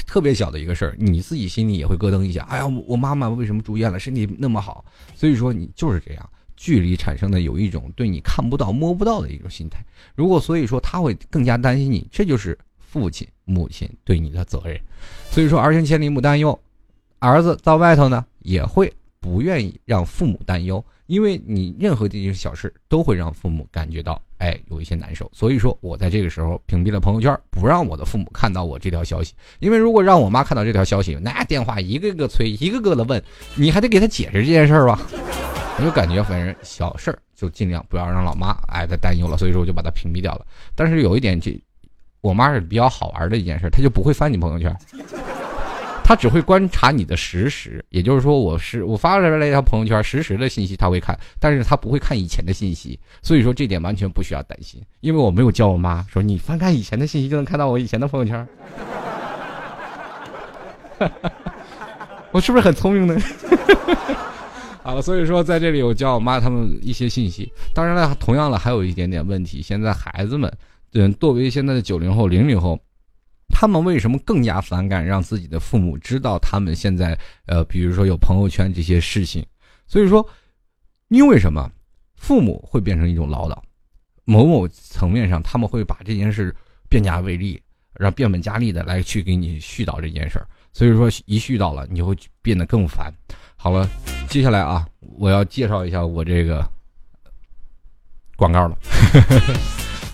[0.06, 2.42] 特别小的一个事儿，你自己心里也会咯噔一下。
[2.44, 3.98] 哎呀，我妈妈为什么住院了？
[3.98, 6.28] 身体那么好，所以说你就是这样。
[6.54, 14.80] 距离产生的有一种对你看不到、摸不到的一种心态，如果所以说他会更加担心你，这就是父亲、母亲对你的责任。
[15.28, 16.56] 所以说，儿行千里母担忧，
[17.18, 25.30] 儿子到外头呢也会不愿意让父母担忧，因为你任何这些小事都会让父母感觉到哎有一些难受。
[25.32, 33.22] 所以说我在这个时候屏蔽了朋友圈，不让我的父母看到我这条消息，因为如果让我妈看到这条消息，那电话一个个催，一个个的问，
[33.54, 35.00] 你还得给他解释这件事儿吧。
[35.78, 40.44] 我就感觉反正小事儿就尽量不要让老妈哎再担忧了，所以说我就把它屏蔽掉了。
[40.74, 41.56] 但是有一点，这
[42.20, 44.76] 我妈是比较好玩的一件事，她就不会翻你朋友圈，
[46.04, 47.84] 她只会观察你的实时。
[47.90, 52.98] 也就是说，我是我发出来一条朋友圈，实时的信息他会看，但是他不会看以前的信息。
[53.22, 58.46] 所以说这点完全不需要担心，因为我没有叫我妈说你翻看以前的信息就能看到我以前的朋友圈。
[62.30, 63.18] 我是不是很聪明呢？
[64.82, 67.52] 好了，所以说在这里我教我妈他们一些信息。
[67.74, 69.62] 当然了，同样了还有一点点问题。
[69.62, 70.52] 现在孩子们，
[70.94, 72.78] 嗯，作为现在的九零后、零零后，
[73.52, 79.44] 他们为什么更加反感让自己的父母知道他们现在呃，比如说有朋友圈这些事情？
[79.86, 80.26] 所以说，
[81.08, 81.70] 因为什么？
[82.16, 83.58] 父母会变成一种唠叨，
[84.24, 86.54] 某某层面上他们会把这件事
[86.88, 87.60] 变加为例，
[87.94, 90.46] 让变本加厉的来去给你絮叨这件事儿。
[90.72, 93.12] 所以说，一絮叨了，你就会变得更烦。
[93.56, 93.88] 好了，
[94.28, 96.64] 接下来啊，我要介绍一下我这个
[98.36, 98.78] 广告了。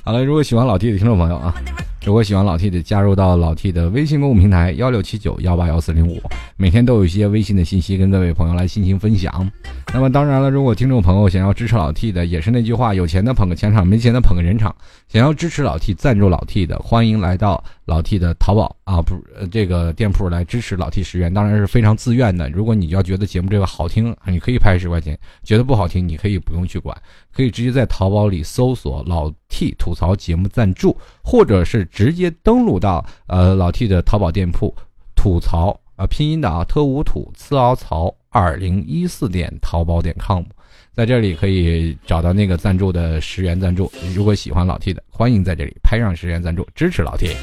[0.03, 1.55] 好了，如果喜欢老弟的听众朋友啊。
[2.05, 6.23] 如果喜欢老 T 的，加入到老 T 的微信公众平台幺六七九幺八幺四零五，
[6.61, 9.49] 每天都有一些微信的信息跟各位朋友来进行分享。
[9.95, 14.75] 那么当然了，如果听众朋友想要支持老 T 的，也是那句话，有钱的捧个钱场，没钱的捧个人场。
[15.07, 19.15] 想要支持老 T、赞助老 T 的，欢迎来到老 T 的淘宝啊，不，
[19.53, 22.51] 这个店铺来支持老 T 十元，当然是非常自愿的。
[22.51, 26.95] 如果你要觉得节目这个好听，你可以拍十块钱；觉得不好听，你可以不用去管，
[27.33, 31.85] 可以直接在淘宝里搜索老 T 吐槽节目赞助，或者是。
[31.85, 34.75] 直接登录到呃老 T 的淘宝店铺，
[35.15, 40.45] 吐槽啊拼音的啊特五土次凹槽二零一四点淘宝点 com，
[40.93, 43.91] 在这里可以找到那个赞助的十元赞助。
[44.15, 47.35] 如果喜欢老 T 的，欢迎在这里拍上十元赞助支持老 T。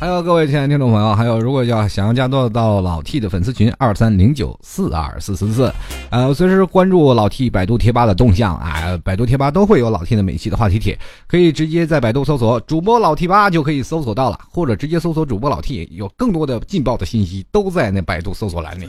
[0.00, 5.70] 还有各位亲爱的听众朋友，还有如果要想要加入到老 T 的粉丝群二三零九四二四四四，
[6.08, 18.88] 呃，随时关注老 T 百度贴吧的动向啊，百度贴吧都会有老 T 的每期的话题帖，可以直接在百度搜索主播老 T 吧就可以搜索到了，或者直接搜索主播老 T，有更多的劲爆的信息都在那百度搜索栏里。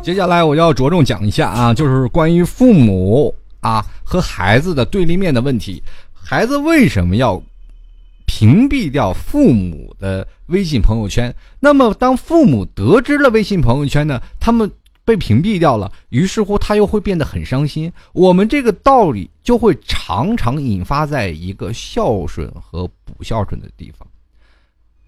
[0.00, 5.82] 接下来我要着重讲一下啊，就是关于父母啊和孩子的对立面的问题。
[6.12, 7.42] 孩子为什么要
[8.26, 11.34] 屏蔽掉父母的微信朋友圈？
[11.58, 14.70] 那么当父母得知了微信朋友圈呢，他们
[15.02, 17.90] 被屏蔽掉了，于是乎他又会变得很伤心。
[18.12, 24.06] 我们这个道理就会常常引发在一个孝顺和不孝顺的地方。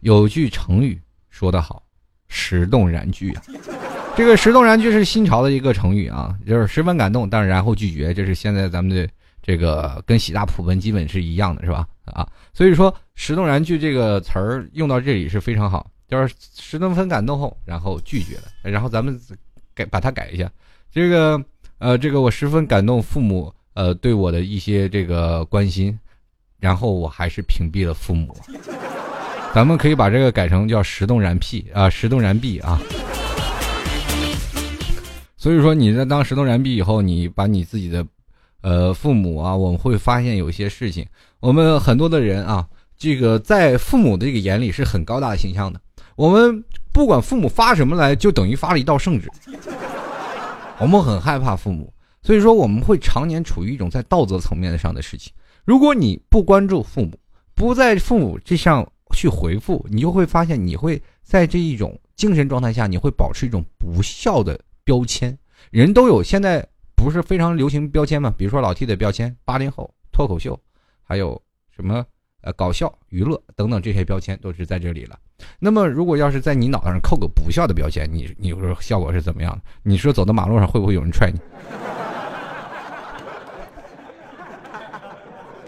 [0.01, 1.83] 有句成语说得好
[2.27, 3.43] ，“石动燃具”啊。
[4.17, 9.09] 这个“石动燃具”是新潮的一个成语啊，就是十分感动，但是然后拒绝，这是现在咱们的
[9.43, 11.85] 这个跟喜大普奔基本是一样的，是吧？
[12.05, 19.21] 啊，所以说“石动燃具”这个词儿用到这里是非常好，就是十多分感动后，然后拒绝了，然后咱们
[19.75, 20.49] 改把它改一下，
[20.93, 21.43] 这个
[21.79, 25.99] 呃，这个我十分感动父母呃对我的一些这个关心，
[26.61, 28.37] 然后我还是屏蔽了父母，
[29.53, 32.81] 咱们可以把这个改成叫“石动燃屁”啊，“石动燃壁”啊。
[35.45, 38.07] 所以说你在当石头燃壁以后，你把你自己的，
[38.63, 41.07] 呃，父母啊，我们会发现有些事情，
[41.39, 45.79] 我们很多的人啊，这个在父母的这个眼里是很高大的形象的。
[46.17, 49.31] 我们不管父母发什么来，就等于发了一道圣旨。
[50.79, 55.31] 我们很害怕父母，所以说我们会常年处于一种在道德层面上的事情。
[55.67, 57.13] 如果你不关注父母，
[57.55, 64.59] 不在父母这上去回复，你就会发现你会在这一种精神状态下，你会保持一种不孝的。
[64.85, 65.37] 标签，
[65.71, 66.23] 人都有。
[66.23, 68.33] 现在不是非常流行标签吗？
[68.37, 70.59] 比如说老 T 的标签，八零后脱口秀，
[71.03, 71.41] 还有
[71.75, 72.05] 什么
[72.43, 75.19] 呃搞笑娱乐等等这些标签都是在这里了。
[75.59, 79.63] 那么如果要是在你脑袋上扣个不孝的标签，你你说效果是怎么样的？
[79.83, 81.41] 你说走到马路上会不会有人踹你？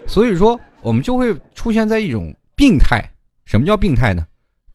[0.07, 3.03] 所以说我们就会出现在一种病态。
[3.45, 4.25] 什么叫病态呢？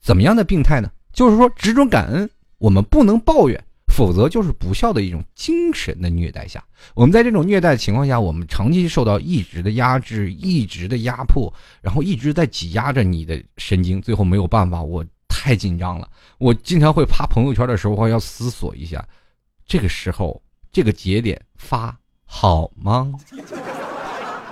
[0.01, 0.91] 怎么样的病态呢？
[1.13, 2.29] 就是说只准感恩，
[2.59, 3.65] 我们不能抱怨。
[3.93, 11.53] 否则就是不孝的一种精神的虐待下，我们在这种虐待的情况下，我们长期受到一直的压制、一直的压迫，
[11.83, 19.07] 然后一直在挤压着你的神经，最后没有办法，我太紧张了，我经常会发朋友圈的时候要思索一下，
[19.67, 23.13] 这个时候这个节点发好吗？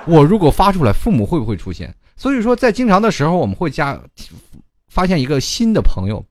[0.07, 1.95] 我如果发出来，父母会不会出现？
[2.17, 3.99] 所以说，在经常的时候，我们会加
[4.89, 6.23] 发现一个新的朋友，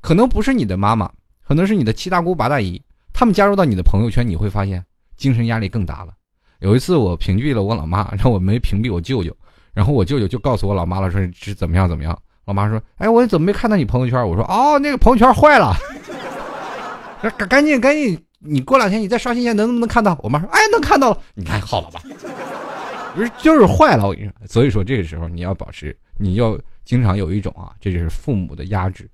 [0.00, 1.10] 可能不是你的妈妈。
[1.52, 2.80] 可能是你的七大姑八大姨，
[3.12, 4.82] 他们加入到你的朋友圈，你会发现
[5.18, 6.14] 精神压力更大了。
[6.60, 9.36] 有一次我屏蔽了我老妈，然后我没屏蔽我舅舅，
[9.74, 12.18] 然后我舅舅就告诉我老妈了，说是怎么样怎么样。
[12.46, 15.76] 老妈说：“哎，我怎么没看到你朋友圈？”我说：“哦，那个朋友圈坏了，
[17.36, 22.00] 赶赶紧赶紧，你过两天你再刷新一下，能不能看到？”我妈说：“哎，能看到了，你看好了吧？
[23.14, 24.32] 不是就是坏了，我跟你说。
[24.46, 29.06] 所以说这个时候你要保持，你要经常有一种啊，这就是父母的压制。”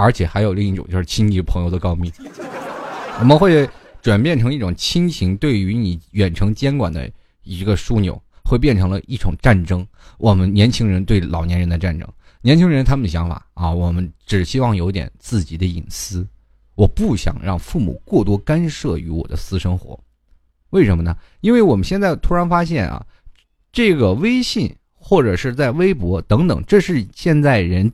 [0.00, 2.10] 而且还有另一种，就是亲戚朋友的告密，
[3.20, 3.68] 我们会
[4.00, 7.10] 转变成一种亲情对于你远程监管的
[7.42, 9.86] 一个枢纽，会变成了一种战争。
[10.16, 12.08] 我们年轻人对老年人的战争，
[12.40, 16.26] 年轻人他们的想法啊，我们只希望有点自己的隐私，
[16.74, 19.98] 我不想让父母过多干涉于我的私生活。
[20.70, 21.14] 为什么呢？
[21.42, 23.04] 因为我们现在突然发现啊，
[23.70, 27.92] 这个微信或者是在微博等等，这是现在人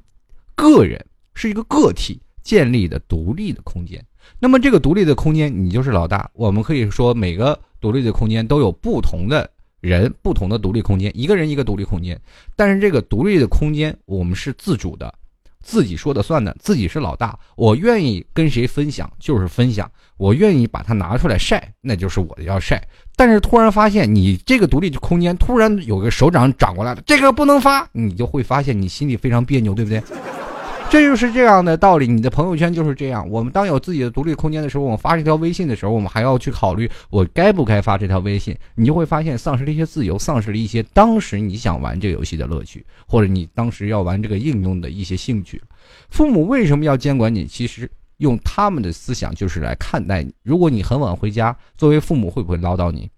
[0.55, 1.05] 个人。
[1.37, 4.03] 是一个个体建立的独立的空间，
[4.41, 6.29] 那么这个独立的空间，你就是老大。
[6.33, 9.49] 我们可以说，每个独立的空间都有不同的
[9.81, 12.19] 人，不同的独立空间，一个人一个独立空间。
[12.57, 15.13] 但是这个独立的空间，我们是自主的，
[15.61, 17.39] 自己说的算的，自己是老大。
[17.55, 22.83] 我愿意跟谁分享就是分享，我愿意把它拿出来晒，那就是我的要晒。
[23.15, 30.03] 但是突然发现，你这个独立的空间突然有个手掌长过来了，这个不能发，你就会发现你心里非常别扭，对不对？
[30.89, 33.29] 这就是这样的道理，你的朋友圈就是这样。
[33.29, 38.57] 我们当有自己的独立空间的时候，我们发这条微信的时候，我们还要去考虑我该不该发这条微信。
[38.77, 45.61] 你就会发现，丧失了一些自由，丧失了一些当时你想玩这个游戏的乐趣，或者你当时要玩这个应用的一些兴趣。
[46.09, 47.47] 父母为什么要监管你？
[47.47, 50.33] 其实用他们的思想就是来看待你。
[50.45, 53.11] 如果你很晚回家，作为父母会不会唠叨你？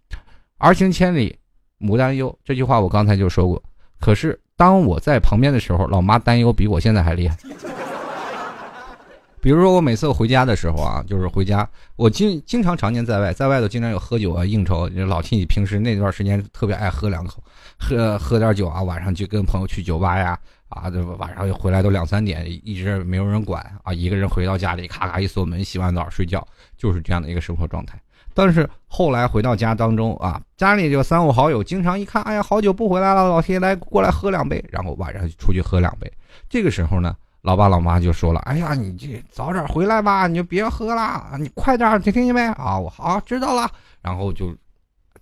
[0.56, 1.36] 儿行千里，
[1.76, 2.36] 母担忧。
[2.44, 3.62] 这句话我刚才就说过。
[4.00, 7.36] 可是当我在旁边的时候，老妈担忧比我现在还厉害。
[9.40, 14.88] 比如说我每次回家的时候啊，就是回家，我经经常常年在外，在外头经常有喝酒啊应酬。
[15.06, 17.40] 老亲戚平时那段时间特别爱喝两口，
[17.78, 20.36] 喝喝点酒啊，晚上就跟朋友去酒吧呀，
[20.70, 26.44] 啊，这晚上回来都两三点，一直没有人管啊，一个人回到家里，咔咔一锁门，洗完澡睡觉，
[26.76, 27.96] 就是这样的一个生活状态。
[28.38, 36.08] 但是后来回到家当中啊，家里就三五好友，经常一看，哎呀，好久不回来了，老铁来过来喝两杯，然后晚上就出去喝两杯。
[36.48, 37.16] 这个时候呢。
[37.42, 42.42] 老爸老妈就说了：“哎呀，你这早点回来吧，你就别喝了，你快点，听听见没？
[42.42, 43.70] 啊，我好知道了。
[44.02, 44.52] 然后就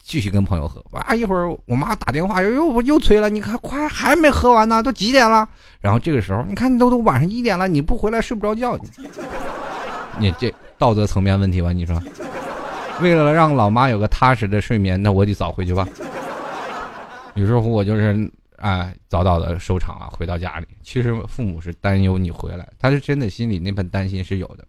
[0.02, 0.82] 继续跟朋友喝。
[0.92, 5.46] 哇，一会儿我妈打电话又又又催了，你看快还没喝完呢，都几点了？
[5.78, 8.76] 然后这个时候，你看都都晚上一点了，你不回来睡不着觉。
[10.18, 11.70] 你这道德层面问题吧？
[11.70, 12.02] 你说，
[13.02, 15.86] 为了让老妈有个踏实的睡眠，那我得早回去吧。
[17.34, 20.66] 有时候我就是。”啊，早早的收场啊，回到家里。
[20.82, 24.66] 其实父母是担忧你回来，他是真的心里那份担心是有的。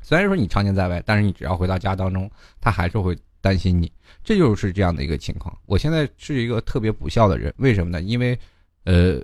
[0.00, 2.28] 虽然说你常年在外，但是你只要回到家当中，
[2.62, 3.92] 他还是会担心你。
[4.24, 5.54] 这就是这样的一个情况。
[5.66, 8.00] 我现在是一个特别不孝的人，为什么呢？
[8.00, 8.36] 因为，
[8.84, 9.20] 呃，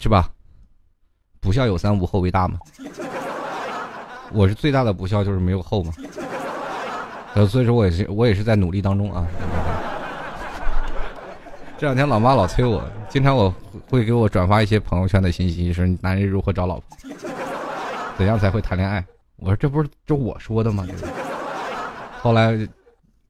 [0.00, 0.30] 是吧？
[1.40, 2.58] 不孝有三，无后为大嘛。
[4.32, 5.92] 我是最大的不孝，就是没有后嘛。
[7.34, 9.26] 呃，所以说我也是，我也是在努力当中啊。
[11.76, 13.52] 这两天老妈老催我，经常我
[13.90, 16.84] 会给我转发一些朋友圈的信息，说男人如何找老婆，
[18.16, 19.04] 怎样才会谈恋爱。
[19.36, 20.86] 我说这不是这我说的吗？
[22.22, 22.56] 后来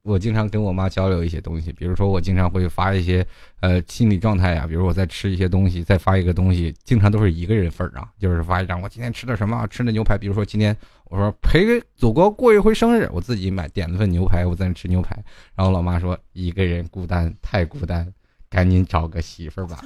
[0.04, 3.26] 我经常跟我妈交流一些东西，比如说我经常会发一些
[3.60, 10.18] 呃心理状态呀，比如我在吃一些东西，再发一个东西，经常都是一个人份儿啊，就是发一张我今天吃的什么，吃的牛排。
[10.18, 15.16] 比如说今天我说陪祖国过一回生日，我自己买点了份牛排，我在那吃牛排。
[15.56, 18.06] 然后老妈说一个人孤单太孤单。
[18.50, 19.80] 赶紧找个媳妇儿吧！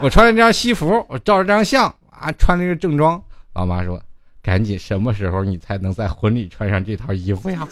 [0.00, 3.22] 我穿着这张西服，我照着这张相啊，穿了一个正装。
[3.52, 4.02] 老妈说
[4.42, 7.64] ：“赶紧，什么时候你才能在婚礼穿上这套衣服呀？”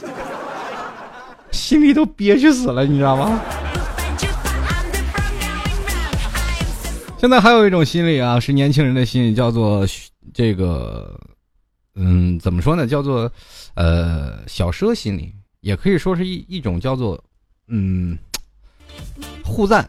[1.53, 3.41] 心里都憋屈死了，你知道吗？
[7.19, 9.87] 现在还有一种心理啊，是年轻人的心理，叫做
[10.35, 11.21] 这个，
[11.95, 12.85] 嗯，怎么说呢？
[12.87, 13.31] 叫做
[13.75, 17.23] 呃小奢心理，也可以说是一一种叫做
[17.69, 18.19] 嗯。
[19.45, 19.89] 互赞，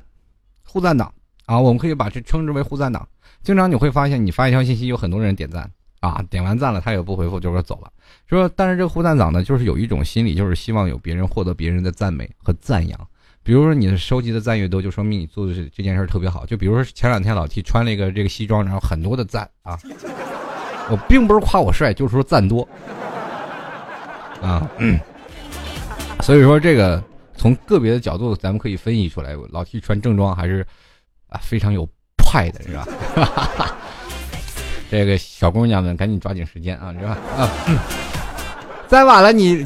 [0.64, 1.12] 互赞党
[1.46, 3.08] 啊，我们可以把这称之为互赞党。
[3.42, 5.70] 经常你会发现，你发一条信息，有很多人点赞
[6.08, 7.90] 啊，点完赞了，他也不回复，就说走了。
[8.28, 13.08] 说，但是这个互赞党呢，就是有一种心理，就是希望有别人获得别人的赞美和赞扬。
[13.42, 16.46] 比如说，你的收集的赞越多，就说明你做的这件事特别好。
[16.46, 19.80] 就比如说前两天老 T 穿了一个这个西装，然后很多的赞啊，
[20.90, 22.68] 我并不是夸我帅，就是说赞多
[24.42, 24.70] 啊。
[26.22, 27.02] 所以说这个。
[27.36, 30.66] 从个别的角度，咱们可以分析出来，老 T 穿正装还是
[31.28, 31.86] 啊非常有
[32.16, 32.88] 派的，是吧？
[33.16, 33.78] 哈哈哈
[34.94, 37.18] 这个小姑娘们赶紧抓紧时间啊，是吧？
[37.36, 37.50] 啊，
[38.88, 39.66] 再晚了你，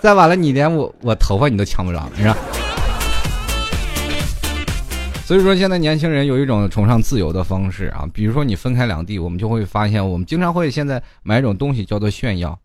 [0.00, 2.34] 再晚了你连我我头发你都抢不着，是吧？
[5.26, 12.58] 所以说，现在年轻人有一种崇尚自由的方式啊，比如说你分开两地，我们就会发现，我们经常会现在买一种东西叫做炫耀。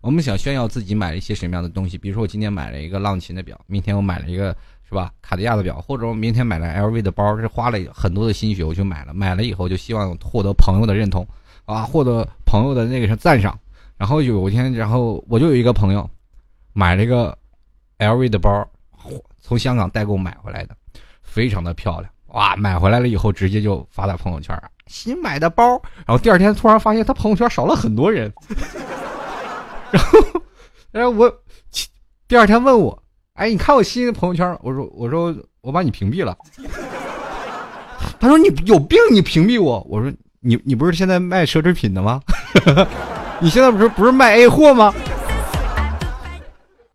[0.00, 4.56] 我们想炫耀自己买了一些什么样的东西，比如说我今天买了一个浪琴的表，明天我买了一个
[4.90, 11.24] 是吧卡地亚的表，或者我明天买了 LV 的包，是花了很多的心血我去买了，买了以后就希望获得朋友的认同，
[11.64, 13.56] 啊，获得朋友的那个是赞赏。
[13.96, 16.10] 然后有一天，然后我就有一个朋友
[16.72, 17.38] 买了一个
[17.98, 18.68] LV 的包，
[19.40, 20.74] 从香港代购买回来的，
[21.22, 25.80] 非常的漂亮，哇，买回来了以后直接就发在朋友圈，新买的包。
[26.04, 28.32] 然后第二天突然发现他朋友圈少了很多人。
[29.92, 30.18] 然后，
[30.90, 31.32] 然后我
[32.26, 33.00] 第二天问我，
[33.40, 34.46] 哎，你看我新的朋友圈？
[34.60, 36.36] 我说，我说我把你屏蔽了。
[38.20, 39.80] 他说你有病，你屏蔽我？
[39.88, 42.20] 我说你你不是现在卖奢侈品的吗？
[43.40, 44.92] 你现在不是不是卖 A 货吗？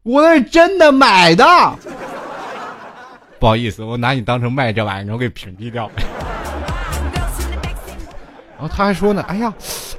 [0.03, 1.43] 我那是真的买的。
[3.39, 5.89] 不好意思，我拿你当成卖这玩意儿，然后给屏蔽掉。
[8.55, 9.51] 然后他还说呢，哎呀。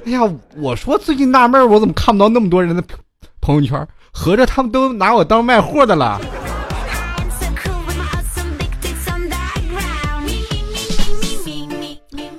[0.05, 0.21] 哎呀，
[0.55, 2.81] 我说最近纳闷，我怎么看不到那么多人的
[3.41, 3.85] 朋友圈？
[4.19, 6.19] 合着他们都拿我当卖货的了。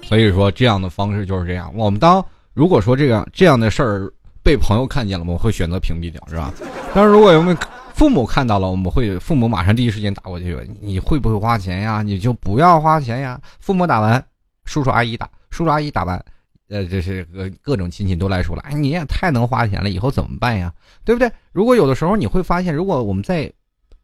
[0.03, 1.71] 所以说，这样的方式就是这样。
[1.77, 2.23] 我们当
[2.53, 4.13] 如果说这样这样的事儿
[4.43, 6.53] 被朋友看见了，我们会选择屏蔽掉，是吧？
[6.93, 7.57] 但是如果有没有
[7.95, 12.03] 父母看到了，我们会父母马上第一时间打过去，你会不会花钱呀？
[12.03, 13.41] 你就不要花钱呀。
[13.61, 14.23] 父母打完，
[14.65, 16.23] 叔叔阿姨打，叔叔阿姨打完。
[16.69, 20.73] 呃，这是各各种亲戚都来说了，哎，你也太能花钱了，以后怎么办呀？
[21.05, 21.31] 对不对？
[21.53, 23.51] 如果有的时候你会发现，如果我们在，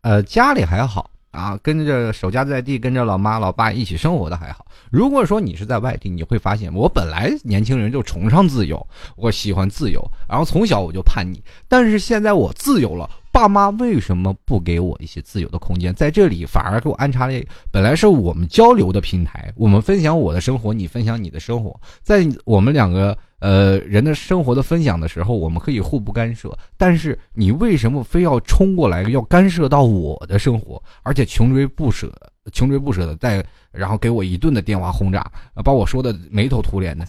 [0.00, 4.64] 呃，家里还好啊，跟着守家在地，跟着老妈老爸一起生活的还好。
[4.90, 8.86] 如果说你是在外地，你会发现，我本来年轻人就崇尚自由，
[9.16, 13.10] 我喜欢自由，然后从小我就叛逆，但是现在我自由了。
[13.34, 15.92] 爸妈为什么不给我一些自由的空间？
[15.92, 26.56] 在这里反而给我安插了，本来是我们交流的平台，我们分享我的生活，你分享你的生活，在我们两个呃人的生活的分享的时候，我们可以互不干涉。
[26.76, 32.12] 但是你为什么非要冲过来要干涉到我的生活，而且穷追不舍，
[32.52, 35.28] 穷追不舍的再然后给我一顿的电话轰炸，
[35.64, 37.04] 把我说的眉头土脸的，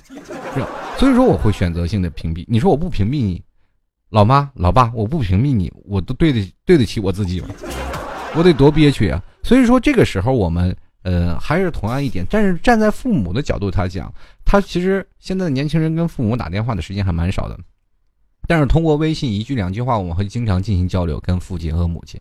[0.98, 2.44] 所以说我会选择性的屏蔽。
[2.48, 3.44] 你说我不屏蔽你？
[4.10, 7.50] 老妈、老爸，我不屏蔽你，我都对得对得起我自己吗？
[8.36, 9.22] 我得多憋屈啊！
[9.44, 17.58] 所以说这个时候我们，呃，还是同样一点，但是站在父母的角度，他讲，他其实现在的年轻人跟父母打电话的时间还蛮少的，
[18.48, 22.20] 但是通过微信一句两句话，我们会经常进行交流，跟父亲和母亲，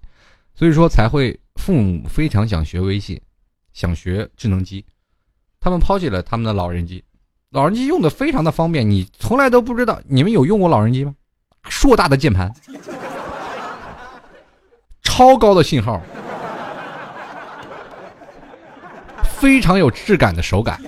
[0.55, 3.21] 所以说才会父母非常想学微信，
[3.73, 4.85] 想学智能机，
[5.61, 7.03] 他们抛弃了他们的老人机，
[7.51, 11.15] 老人机用的非常的方便，你从来都不知道，你们有用过老人机吗？
[11.69, 12.53] 硕大的键盘，
[15.03, 16.01] 超高的信号，
[19.23, 20.81] 非常有质感的手感。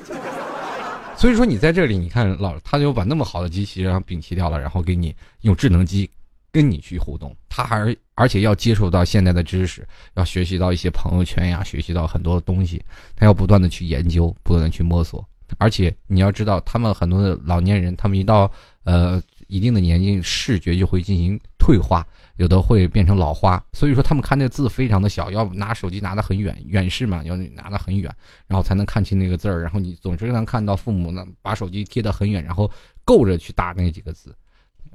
[1.16, 6.10] 所以说，你在这里，你看老他就把那么好的机器然后摒弃掉了，然后给你用智能机
[6.52, 7.34] 跟你去互动。
[7.48, 12.84] 他还而且要接触到现在的知识，要学习到一些朋友圈呀，学习到很多的东西。
[13.16, 15.26] 他要不断的去研究，不断的去摸索。
[15.58, 18.50] 而且你要知道，他们很多的老年人，他们一到
[18.84, 19.22] 呃。
[19.46, 28.12] 一定的年纪，视觉就会进行退化，有的会变成老花，所以说他们看那字非常的小，要拿手机拿得很远，远视嘛，要拿得很远，
[28.46, 29.62] 然后才能看清那个字儿。
[29.62, 32.70] 然后你总是能看到父母呢，把手机贴得很远，然后
[33.04, 34.34] 够着去打那几个字，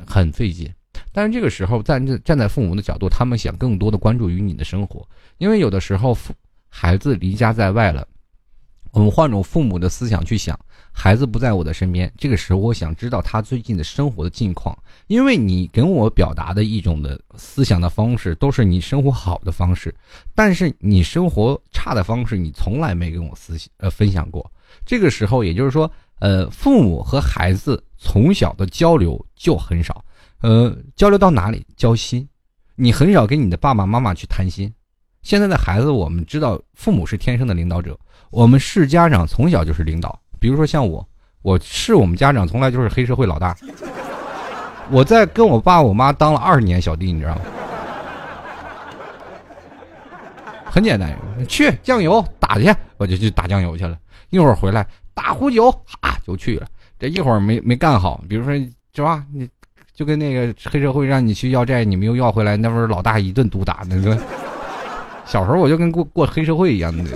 [0.06, 0.72] 很费劲。
[1.14, 6.34] 但是这个时候，站站在父母的角度，他们想更多的关注于你的生活，因为有的时候父
[6.70, 8.08] 孩子离家在外了，
[8.92, 10.58] 我们换种父母的思想去想。
[10.94, 14.78] 孩子不在我的身边，这个时候我想知道他最近的生活的近况，
[15.08, 19.96] 因为你跟我表达的一种的思想的方式都是你生活好的方式，
[20.36, 24.52] 但是你生活差的方式你从来没跟我思呃分享过。
[24.86, 25.90] 这个时候也就是说，
[26.20, 30.04] 呃，父母和孩子从小的交流就很少，
[30.42, 32.28] 呃，交流到哪里交心，
[32.76, 34.74] 你很少跟你的爸爸妈妈去谈心。
[35.22, 37.98] 现在的孩子，我们知道父母是天生的领导者，
[38.32, 40.18] 我们是家长从小就是领导。
[40.40, 41.06] 比如说像我，
[41.42, 43.56] 我是我们家长，从来就是黑社会老大。
[44.90, 47.42] 我在跟我爸我妈当了二十年小弟，你知道吗？
[50.66, 51.14] 很简单，
[51.48, 53.98] 去酱油打去，我就去打酱油去了。
[54.30, 55.70] 一会儿回来打壶酒，
[56.00, 56.66] 啊，就去了。
[56.98, 58.54] 这一会儿没没干好，比如说
[58.96, 59.24] 是吧？
[59.34, 59.48] 你
[59.94, 64.18] 就跟那个黑社会让你去要债，你没有要回来，那不是老大一顿毒打那个。
[65.26, 67.12] 小时候我就跟过过黑社会一样的。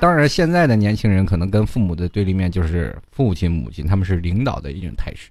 [0.00, 5.30] 当然，现在的年轻人可能跟父母的对立面就是父亲、母亲，他们是领导的一种态势。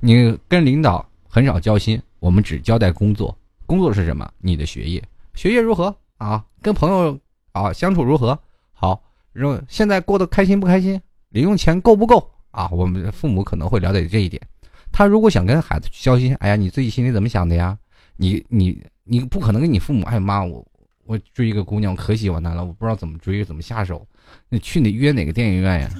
[0.00, 3.36] 你跟领导很少交心，我们只交代工作。
[3.64, 4.28] 工作是什么？
[4.38, 5.00] 你的学业，
[5.34, 6.44] 学业如何啊？
[6.60, 7.16] 跟朋友
[7.52, 8.36] 啊相处如何？
[8.72, 9.00] 好，
[9.32, 11.00] 然后现在过得开心不开心？
[11.28, 12.68] 零用钱够不够啊？
[12.72, 14.42] 我们父母可能会了解这一点。
[14.90, 17.78] 他如果想跟孩子去交心，哎呀，你自己心里怎么想的呀？
[18.16, 20.66] 你你你不可能跟你父母，哎妈我。
[21.08, 24.06] 我追一个姑娘，我可喜欢她了，我不知道怎么追，怎么下手。
[24.50, 25.90] 你去你约哪个电影院呀？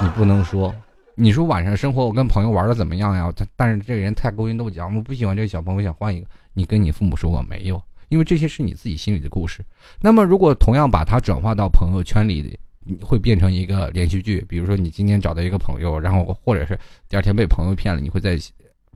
[0.00, 0.74] 你不能说。
[1.14, 3.30] 你说晚上生活，我跟朋友玩的怎么样呀？
[3.36, 6.26] 他但是这个人太勾心斗角，我不喜欢这个小朋友，想换一个。
[6.54, 9.62] 你跟你父母说我没有，因为这些是你自己心里的故事。
[10.00, 12.58] 那么如果同样把它转化到朋友圈里，
[13.02, 14.42] 会变成一个连续剧。
[14.48, 18.38] 比如说你今天找到一个朋友，然后或者是第二天被朋友骗了，你会在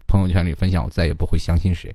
[0.07, 1.95] 朋友圈里分享，我再也不会相信谁。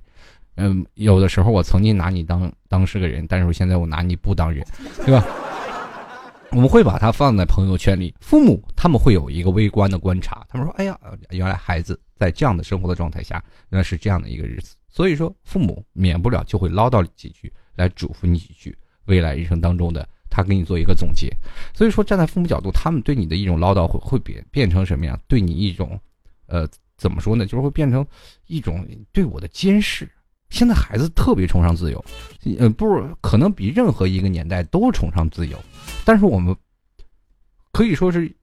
[0.56, 4.66] 嗯，有的时候我曾经拿你当当是个人，但是我现在我拿你不当人，
[5.04, 5.24] 对吧？
[6.52, 10.98] 我们会把它放在朋友圈里，父母他们会有一个微观的观察，他们说：“哎呀，
[11.30, 18.74] 原来孩子在这样的生活的状态下，原来是这样的一个日子。”所以说，父母免不了就会唠叨几句，来嘱咐你几句，
[19.06, 21.30] 未来人生当中的他给你做一个总结。
[21.74, 25.20] 所以说，站在父母角度，他们对你的一种唠叨会会变变成什么样？
[25.26, 25.98] 对你一种，
[26.46, 27.44] 呃，怎么说呢？
[27.44, 28.06] 就是会变成
[28.46, 30.08] 一种对我的监视。
[30.50, 32.04] 现在孩子特别崇尚自由，
[32.58, 35.58] 呃，不是可能比任何一个年代都崇尚自由，
[36.04, 36.56] 但是我们
[37.72, 38.34] 可以说是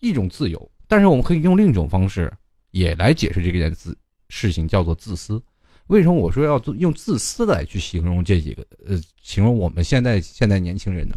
[0.00, 2.32] 一种自由，但是我们可以用另一种方式
[2.70, 3.96] 也来解释这件事
[4.28, 5.42] 事情，叫做自私。
[5.86, 11.14] 为什么我说要用自私来去形容这几个呃，形容我们现在现在年轻人呢？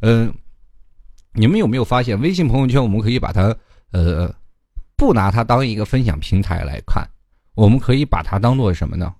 [0.00, 0.34] 嗯，
[1.34, 3.54] 你们有没有发现微信朋友圈，我们可以把它
[3.92, 4.34] 呃
[4.96, 7.06] 不拿它当一个分享平台来看，
[7.54, 9.14] 我们可以把它当做什么呢？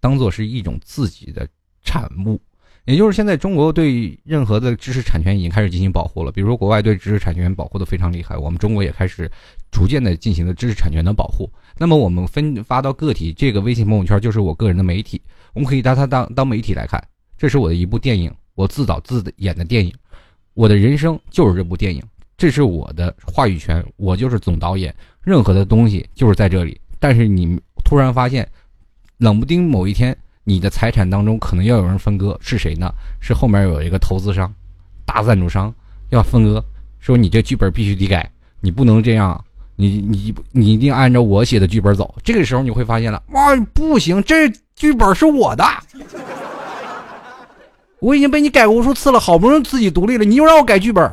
[0.00, 1.48] 当做是一种自己的
[1.82, 2.40] 产物，
[2.84, 6.32] 也就是现在中国对任何的知识产权已经开始进行保护了。
[6.32, 9.30] 比如说国外对知识产权保护的非常厉害，我们中国也开始
[9.70, 11.50] 逐渐的进行了知识产权的保护。
[11.76, 15.20] 那么我们分发到个体，这个微信朋友圈就是我个人的媒体，
[15.54, 17.02] 我们可以拿它当当媒体来看。
[17.36, 19.92] 这是我的一部电影，我自导自演的电影，
[20.54, 22.02] 我的人生就是这部电影，
[22.36, 26.80] 这是我的话语权，我就是总导演，任何的东西就是在这里。
[26.98, 28.48] 但是你突然发现，
[29.18, 30.16] 冷不丁某一天。
[30.44, 32.90] 你的财产当中可能要有人分割，是谁呢？
[33.20, 34.50] 是后面有一个投资商、
[35.04, 35.70] 大赞助商
[36.08, 36.64] 要分割，
[37.00, 39.44] 说你这剧本必须得改，你不能这样，
[39.76, 42.14] 你你你一定按照我写的剧本走。
[42.24, 45.62] 这个时候你会发现了，哇，不行，这剧本是我的，
[47.98, 51.12] 我已经被你改过无数次了，好不容易自己独立了，你又让我改剧本，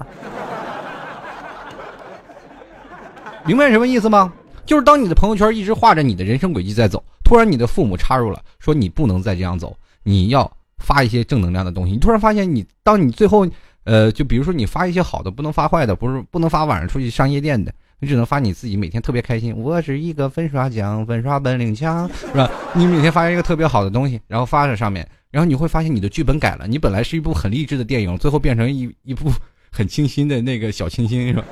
[3.45, 4.31] 明白什么意思吗？
[4.65, 7.03] 就是当你的朋友圈一直画着你的人生轨迹在走。
[7.25, 11.91] 突然，你的父母插入了，说你不能再这样走，你要发一些正能量的东西。
[11.91, 13.45] 你突然发现，你当你最后，
[13.83, 19.55] 呃，就比如说你发一些好的，不能发坏的，不是不能发晚上出去上夜店的，你只能发你自己每天特别开心。
[19.57, 22.49] 我是一个粉刷匠，粉刷本领强，是吧？
[22.73, 29.31] 你每天发一个特别好的东西，然后发在上面，然后你会发现你的剧本改了，你本来是一部很励志的电影，最后变成一一部
[29.71, 31.43] 很清新的那个小清新，是吧？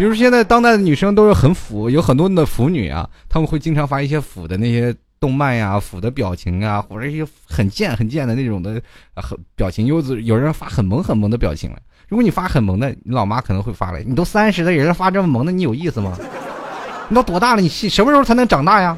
[0.00, 8.80] 比如现在当代的女生都是很腐，有很多的腐女啊，他们会经常发一些腐的那些动漫呀、腐的表情啊，或者一些很贱很贱的那种的
[9.14, 9.84] 很表情。
[9.84, 11.76] 有有人发很萌很萌的表情了。
[12.08, 16.16] 如果你发很萌的，你老妈可能会发来：你都三十的人发这么萌的，你有意思吗？
[17.10, 17.60] 你都多大了？
[17.60, 18.96] 你什么时候才能长大呀？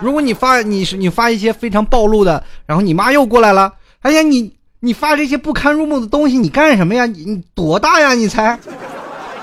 [0.00, 4.52] 如果你发你你发一些非常暴露的，然后你妈又过来了，哎呀你。
[4.84, 7.06] 你发这些不堪入目的东西，你干什么呀？
[7.06, 8.12] 你你多大呀？
[8.12, 8.58] 你才，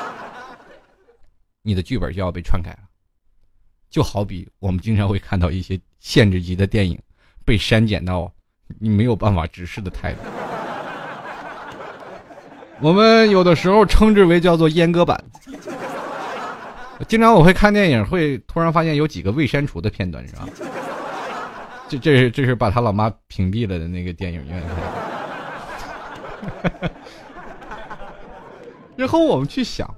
[1.64, 2.78] 你的剧本就要被篡改了，
[3.90, 6.96] 就好比我们经常会看到一些限制级的电影
[7.44, 8.32] 被删减到
[8.80, 10.20] 你没有办法直视的态度。
[12.80, 15.20] 我们有的时候称之为叫做阉割版。
[17.08, 20.48] 经常我会看电影，会突然发现有几个未删除的片段，是吧？
[21.90, 24.62] 这这是这是把他老妈屏蔽了的那个电影院。
[28.98, 29.96] 然后我们去想，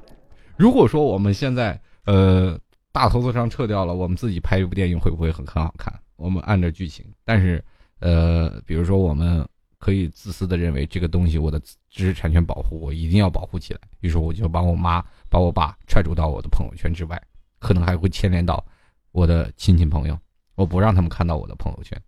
[0.58, 2.58] 如果说我们现在呃
[2.92, 5.94] 大投资商撤掉了，我们自己拍一部电影会不会很很好看？
[6.16, 7.64] 我们按照剧情，但是
[8.00, 9.46] 呃，比如说我们
[9.78, 17.22] 可以自私的认为这个东西我的知识产权保护我一定要保护起来，于是我就把我妈把我爸踹除到我的朋友圈之外，
[17.60, 18.64] 可能还会牵连到
[19.12, 20.18] 我的亲戚朋友，
[20.56, 22.02] 我不让他们看到我的朋友圈。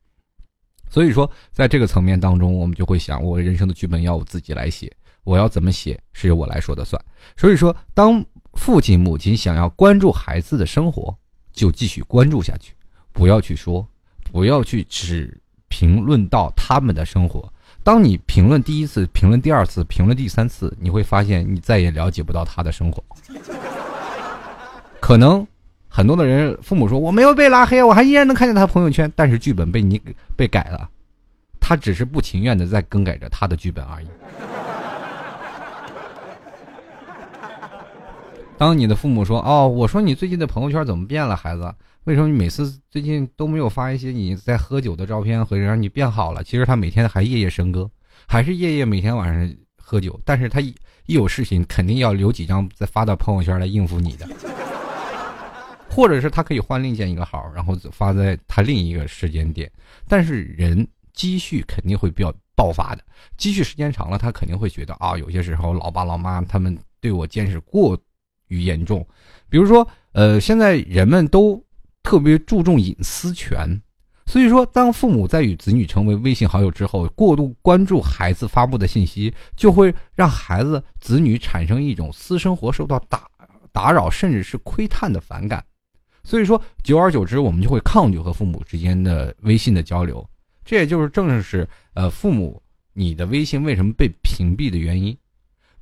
[0.96, 4.90] 所以说，在这个层面当中，我们就会想，我人生的剧本要我自己来写，
[5.26, 7.04] 我要怎么写是由我来说的算。
[7.36, 8.24] 所以说，当
[8.54, 11.14] 父亲母亲想要关注孩子的生活，
[11.52, 12.74] 就继续关注下去，
[13.12, 13.86] 不要去说，
[14.32, 15.38] 不要去只
[15.68, 17.52] 评论到他们的生活。
[17.84, 23.04] 当你评论第一次、评论第二次、评论第三次，你会发现你再也了解不到他的生活。
[25.02, 25.46] 可能。
[25.96, 30.02] 很多的人，父母说我没有被拉黑，我还依然能看见他朋友圈，但是剧本被你
[30.36, 30.90] 被改了，
[31.58, 34.08] 他只是不情愿的在更改着他的剧本而已。
[38.60, 41.74] 当你的父母说：“哦，我说你最近的朋友圈怎么变了，孩子？
[42.04, 46.44] 为什么你每次最近都没有发一些你在喝酒的照片，或者让你变好了？
[46.44, 47.90] 其实他每天还夜夜笙歌，
[48.28, 50.76] 还是夜夜每天晚上喝酒，但是他一
[51.06, 54.28] 一有事情，肯定要留几张再发到朋友圈来应付你的。”
[55.96, 59.72] 或者是他可以换另建一个号，然后发在他另一个时间点，
[60.10, 63.04] 但是人积蓄肯定会比较爆发的，
[63.38, 67.98] 积蓄时间长了，他肯定会觉得啊，有些时候老爸老妈他们对我监视过
[68.50, 69.08] 于严重，
[69.48, 71.64] 比如说，呃，现在人们都
[72.04, 73.82] 特别注重隐私权，
[74.26, 83.30] 所以说，当父母在与子女成为微信好友之后，过度关注孩子发布的信息，就会让孩子子女产生一种私生活受到打
[83.72, 85.64] 打扰，甚至是窥探的反感。
[86.26, 90.28] 所以说，久而久之，我们就会抗拒和父母之间的微信的交流。
[90.66, 92.60] 这也就是正是呃，父母
[92.94, 95.16] 你的微信为什么被屏蔽的原因。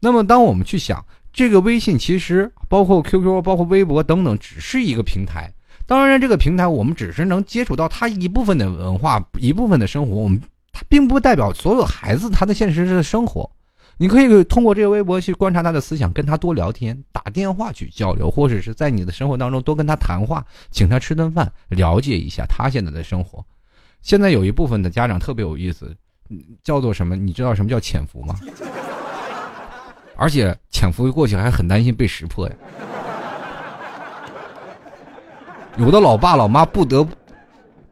[0.02, 5.50] 那么，当我们去想这个微信，其实包括 QQ、包括微博等等，只是一个平台。
[5.86, 10.42] 当然，这个平台我们只是能接触到他一部分的文化、一部分的生活，我们
[10.74, 13.50] 它并不代表所有孩子他的现实的生活。
[13.98, 23.46] 你可以通过这个微博去观察他的思想，跟他多聊天，打电话去交流，或者是在你的生活当中多跟他谈话，请他吃顿饭，了解一下他现在的生活。
[24.02, 25.96] 现在有一部分的家长特别有意思，
[26.64, 27.16] 叫做什么？
[27.16, 28.36] 你知道什么叫潜伏吗？
[30.16, 32.56] 而且潜伏过去还很担心被识破呀。
[35.78, 37.23] 有的老爸老妈不得不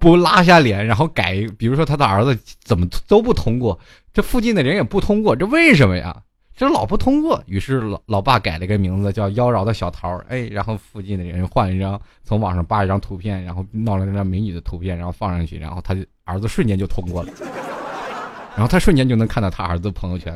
[0.02, 3.80] 不拉下脸，然后改，比如说他的儿子怎么都不通过，
[4.12, 6.24] 这附近的人也不通过，这为什么呀？
[6.58, 17.32] 这老不通过，于是老老爸改了个名字叫妖娆的小桃哎，然后附近的人换一张，从网上扒一张图片，然后弄了那张美女的图片，然后放上去，然后他的儿子瞬间就通过了，
[18.56, 20.36] 然后他瞬间就能看到他儿子朋友圈，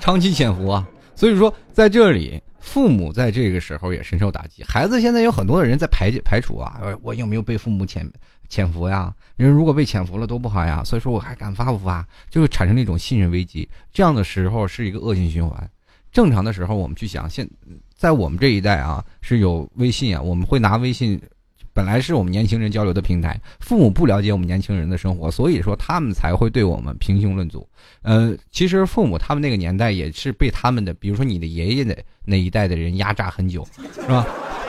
[0.00, 0.84] 长期潜伏啊！
[1.14, 4.62] 所以说在这里，父母在这个时候也深受打击。
[4.62, 8.06] 孩子现在有很多的人在排排除啊，我有没有被父母潜？
[8.50, 13.68] 潜伏呀，因为如果被潜伏了多不好呀，所以说我还敢发不发，就会产生那种信任危机。
[13.92, 15.70] 这样的时候是一个恶性循环。
[16.10, 17.46] 正常的时候，我们去想，现
[17.94, 21.20] 在我们这一代啊是有微信啊，我们会拿微信，
[21.78, 23.40] 本来是我们年轻人交流的平台。
[23.60, 27.64] 父母不了解我们年轻人的生活，所以说他们才会对我们平胸论足。
[28.02, 33.64] 呃，其实父母他们那个年代也是被他们的，比如说你的爷爷的那一代的人压榨很久，
[33.94, 34.26] 是吧？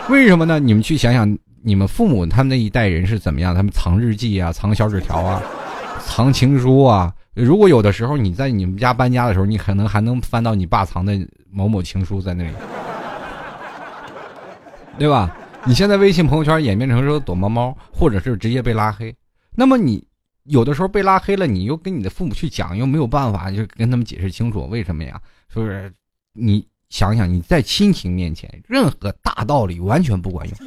[0.08, 0.60] 为什么呢？
[0.60, 1.36] 你们去想想。
[1.62, 3.56] 你们父母他们那一代人是怎么样？
[3.56, 5.42] 他们藏日记啊，藏小纸条啊，
[6.06, 7.12] 藏情书啊。
[7.34, 11.20] 如果有的时候你在你们家搬家的时候，你可能还能翻到你爸藏的
[11.52, 12.52] 某某情书在那里，
[15.00, 15.36] 对吧？
[15.66, 19.16] 你现在微信朋友圈演变成说躲猫猫，或者是直接被拉黑。
[19.52, 20.06] 那么你
[20.44, 25.22] 有的时候被拉黑了，你又跟你的父母去讲，又没有办法，就跟他们解释清楚为什么呀？
[25.50, 25.94] 是不是？
[26.34, 30.58] 你想想，你在亲情面前，任何大道理完全不管用。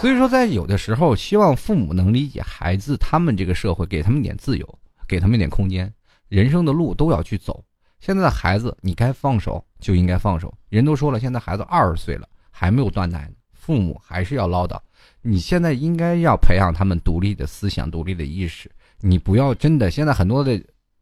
[0.00, 5.92] 所以说，在有的时候，希望父母能理解孩子，他们这个社会给他们点自由，给他们一点空间，
[6.28, 7.64] 人生的路都要去走。
[8.00, 10.52] 现在的孩子，你该放手就应该放手。
[10.68, 13.34] 人都说了，现在孩子二十岁了还没有断奶呢，
[13.68, 14.78] 父母还是要唠叨。
[15.20, 18.70] 你现在应该要培养他们独立的思想、独立的意识。
[19.02, 20.58] 你不要真的，现在很多的。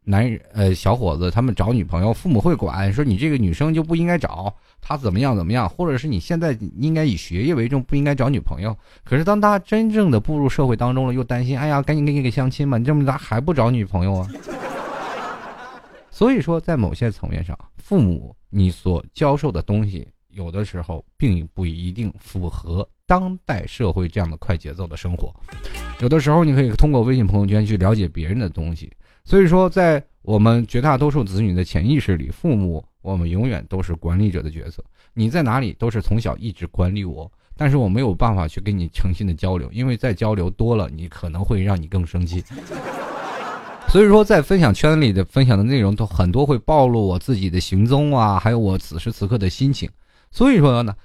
[0.09, 8.73] 男人呃，小伙子他们找女朋友，父母会管，说你这个女生就不应该找，她怎么样怎么样，或者是你现在应该以学业为重，不应该找女朋友。
[9.03, 14.27] 可是当他真正的步入社会当中了，又担心，哎呀，赶紧给你个相亲吧，你这么大还不找女朋友啊？
[16.09, 20.07] 所以说，在某些层面上，父母你所教授的东西，
[20.37, 25.33] 有的时候并不一定符合当代社会这样的快节奏的生活。
[25.99, 28.91] 有的时候，你可以通过微信朋友圈去了解别人的东西。
[29.25, 34.83] 所以说，在我们绝大多数子女的潜意识里，父母我们永远都是管理者的角色。
[35.15, 42.43] 你在哪里都是从小一直管理我，但是我没有办法去跟你诚心的交流，因为在交流多了，你可能会让你更生气。
[43.89, 49.89] 所以说，在分享圈里的分享的内容都很多会暴露我自己的行踪啊，还有我此时此刻的心情。
[50.31, 50.95] 所以说呢，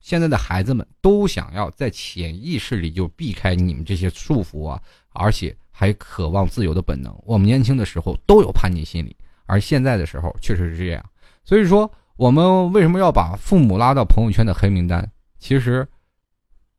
[0.00, 4.80] 现在的孩子们都想要在潜意识里就避开你们这些束缚啊，
[5.12, 5.56] 而且。
[5.70, 11.04] 还渴望自由的本能，我们年轻的时候都有叛逆心理，而现在的时候确实是这样。
[11.44, 15.08] 所以说，我们为什么要把父母拉到朋友圈的黑名单？
[15.38, 15.86] 其实，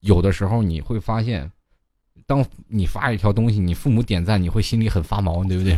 [0.01, 1.49] 有的时候你会发现，
[2.27, 5.77] 当你发一条东西，你父母点赞，你会心里很发毛，对不对？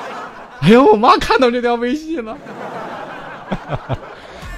[0.62, 2.38] 哎呦，我妈看到这条微信了。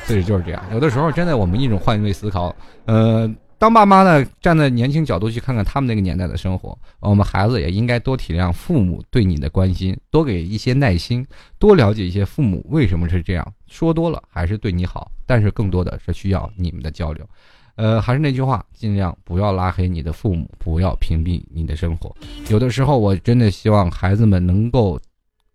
[0.08, 2.54] 所以就是这样，有的时候真的，我们一种换位思考，
[2.86, 3.32] 呃。
[3.60, 11.26] 当爸妈呢，站在年轻角度去看看他们那个年代的生活，我们孩子也应该多体谅父母对你的关心，多给一些耐心，
[11.58, 13.52] 多了解一些父母为什么是这样。
[13.66, 17.28] 说多了还是对你好，但是更多的是需要你们的交流。
[17.74, 22.14] 呃，还是那句话，尽量不要拉黑你的父母，不要屏蔽你的生活。
[22.50, 25.00] 有的时候，我真的希望孩子们能够。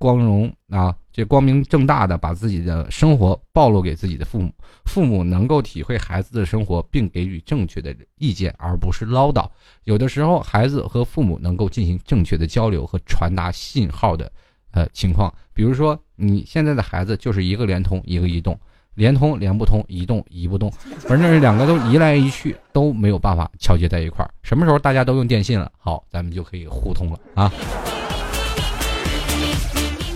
[0.03, 4.51] 光荣啊，这光明正大的把自己的生活暴露给自己的父母，
[4.83, 9.49] 父母能够体会孩子的生活，并给予正确的意见，而不是唠叨。
[9.85, 14.29] 有的时候，孩子和父母能够进行正确的交流和传达信号的，
[14.71, 18.59] 呃，情况，比如说你现在的孩子就是一个联通，一个移动，
[18.95, 24.29] 联通连不通，移动移不动，反正是两个都移来移去都没有办法桥接在一块儿。
[24.41, 27.49] 什么时候大家都用电信了，好，咱们就可以互通了啊。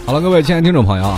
[0.08, 1.18] 好了，各位亲爱的听众朋友，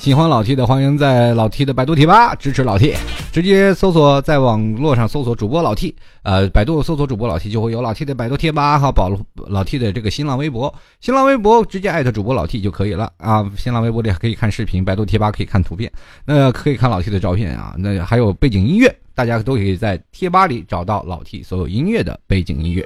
[0.00, 2.96] 喜欢老 T 的，欢迎在老 T 的百度贴吧支持老 T，
[3.38, 9.08] 直接搜索在网络上搜索主播老 T，呃，百度搜索主播老 T 就会有老 T 的百度贴吧和保
[9.46, 15.88] 老 T 的这个新浪微博，新浪微博直接艾特主播老 T 就可以了啊，新浪微博里可以看视频，百度贴吧可以看图片，
[16.24, 22.84] 那可以看老 T 的照片啊，那还有背景音乐，大家都可以在贴吧里找到老 T 所有音乐的背景音乐。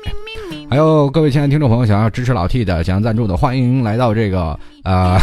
[0.68, 5.16] 还有各位亲爱的听众朋友，想要支持老 T 的，想要赞助的，欢迎来到这个呃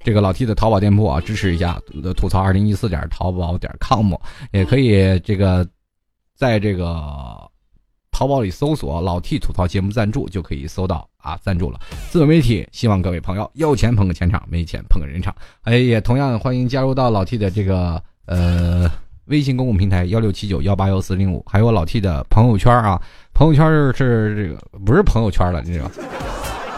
[0.00, 1.80] 这个老 T 的淘宝店铺啊，支持一下。
[2.16, 4.14] 吐槽二零一四点淘宝点 com，
[4.52, 5.66] 也可以这个
[6.34, 6.90] 在这个
[8.10, 11.78] 淘宝里搜索“老 T 吐槽节目赞助”，就可以搜到啊赞助了。
[12.10, 15.34] 自媒体，希望各位朋友有钱捧个钱场，没钱捧个人场。
[15.62, 18.90] 哎，也同样欢迎加入到老 T 的这个呃
[19.26, 23.00] 微信公共平台幺六七九幺八幺四零五，还有老 T 的朋友圈啊，
[23.34, 25.90] 朋友圈是这个不是朋友圈了，你知道，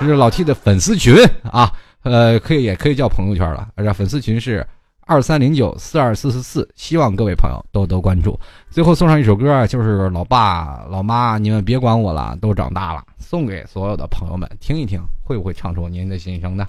[0.00, 1.14] 这是老 T 的粉丝群
[1.44, 1.72] 啊，
[2.02, 4.66] 呃，可以也可以叫朋友圈了，而且粉丝群是
[5.06, 8.38] 二三零九四二四四四，希望各位朋友多多关注。
[8.70, 16.66] 最后送上一首歌，就是老爸老妈，你们别管我了，都长大了，送给所有的朋友们听一听，会不会唱出您的心声呢？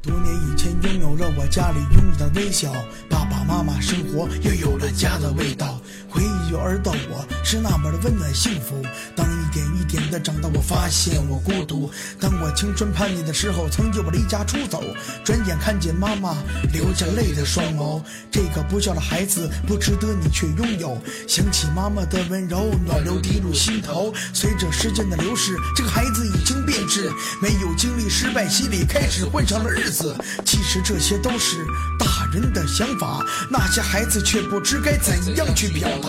[0.00, 2.70] 多年以前，拥有了我家里拥有的微笑，
[3.08, 5.80] 爸爸妈妈生活又有了家的味道。
[6.14, 8.80] 回忆幼儿的我是那么的温暖幸福。
[9.16, 11.90] 当一点一点的长大，我发现我孤独。
[12.20, 14.80] 当我青春叛逆的时候，曾经我离家出走。
[15.24, 16.36] 转眼看见妈妈
[16.72, 18.00] 流着泪的双眸，
[18.30, 20.96] 这个不孝的孩子不值得你去拥有。
[21.26, 24.14] 想起妈妈的温柔，暖流滴入心头。
[24.32, 27.10] 随着时间的流逝，这个孩子已经变质，
[27.42, 30.16] 没有经历失败洗礼，开始混上了日子。
[30.44, 31.66] 其实这些都是
[31.98, 36.03] 大人的想法，那些孩子却不知该怎样去表达。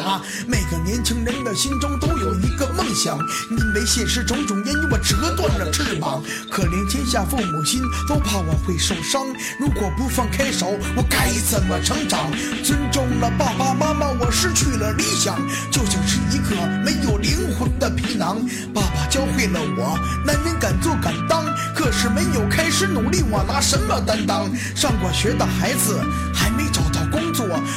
[0.47, 3.17] 每个年轻人的心中都有一个梦想，
[3.51, 6.21] 因为现实种种原因，我折断了翅膀。
[6.51, 9.21] 可怜天下父母心，都怕我会受伤。
[9.59, 12.31] 如果不放开手，我该怎么成长？
[12.63, 15.39] 尊重了爸爸妈妈，我失去了理想，
[15.71, 18.37] 就像是一个没有灵魂的皮囊。
[18.73, 24.49] 爸爸教会了我，男人敢做敢当，可是没有开始努力，我拿什么担当？
[24.75, 26.01] 上过学的孩子
[26.33, 26.63] 还没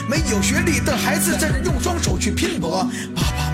[0.09, 2.89] 没有学历的孩子在用双手去拼搏。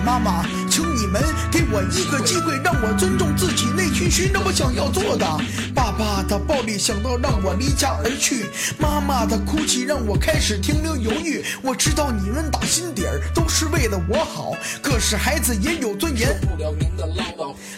[0.05, 1.19] 妈妈，请你们
[1.51, 5.25] 给我一个机会，让我尊重自己内心，寻找我想要做的。
[5.73, 8.45] 爸爸的暴力想到让我离家而去，
[8.77, 11.43] 妈妈的哭泣让我开始停留犹豫。
[11.63, 16.39] 我知道你们打心底儿都是为了我好，可是孩子也有尊严。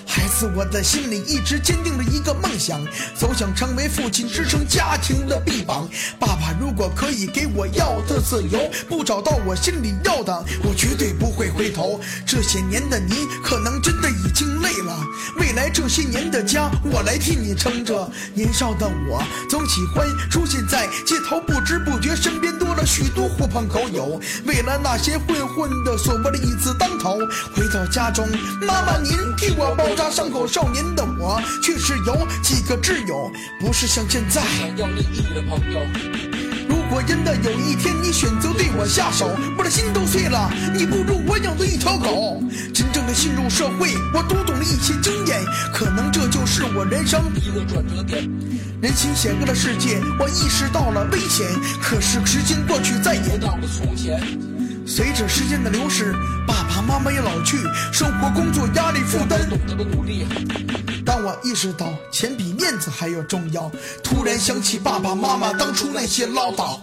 [0.05, 5.87] 孩子，我的心里一直坚定了一个梦想，总想成为父亲，支撑家庭的臂膀。
[6.19, 8.59] 爸爸，如果可以给我要的自由，
[8.89, 11.99] 不找到我心里要的，我绝对不会回头。
[12.25, 14.97] 这些年的你，可能真的已经累了。
[15.39, 18.09] 未来这些年的家，我来替你撑着。
[18.33, 24.19] 年少的我，总喜欢出现在街头，不知不觉身边多了许多狐朋狗友。
[24.45, 27.17] 为了那些混混的所谓的义字当头，
[27.55, 28.27] 回到家中，
[28.61, 30.47] 妈妈您替我包扎伤口。
[30.47, 34.41] 少年的我，却是有几个挚友，不是像现在。
[34.41, 36.46] 想要利益的朋友。
[36.67, 40.51] 如果真的有一天你选择对我下手，我的心都碎了。
[40.73, 42.41] 你不如我养的一条狗。
[42.73, 45.39] 真正的进入社会，我读懂了一些经验，
[45.73, 48.29] 可能这就是我人生一个转折点。
[48.81, 51.47] 人心险恶的世界，我意识到了危险。
[51.81, 54.21] 可是时间过去，再也到了从前。
[54.87, 56.15] 随着时间的流逝，
[56.47, 57.57] 爸爸妈妈也老去，
[57.91, 59.37] 生活工作压力负担。
[59.49, 60.25] 懂得了努力。
[61.05, 63.69] 当我意识到钱比面子还要重要，
[64.01, 66.79] 突然想起爸爸妈妈当初那些唠叨。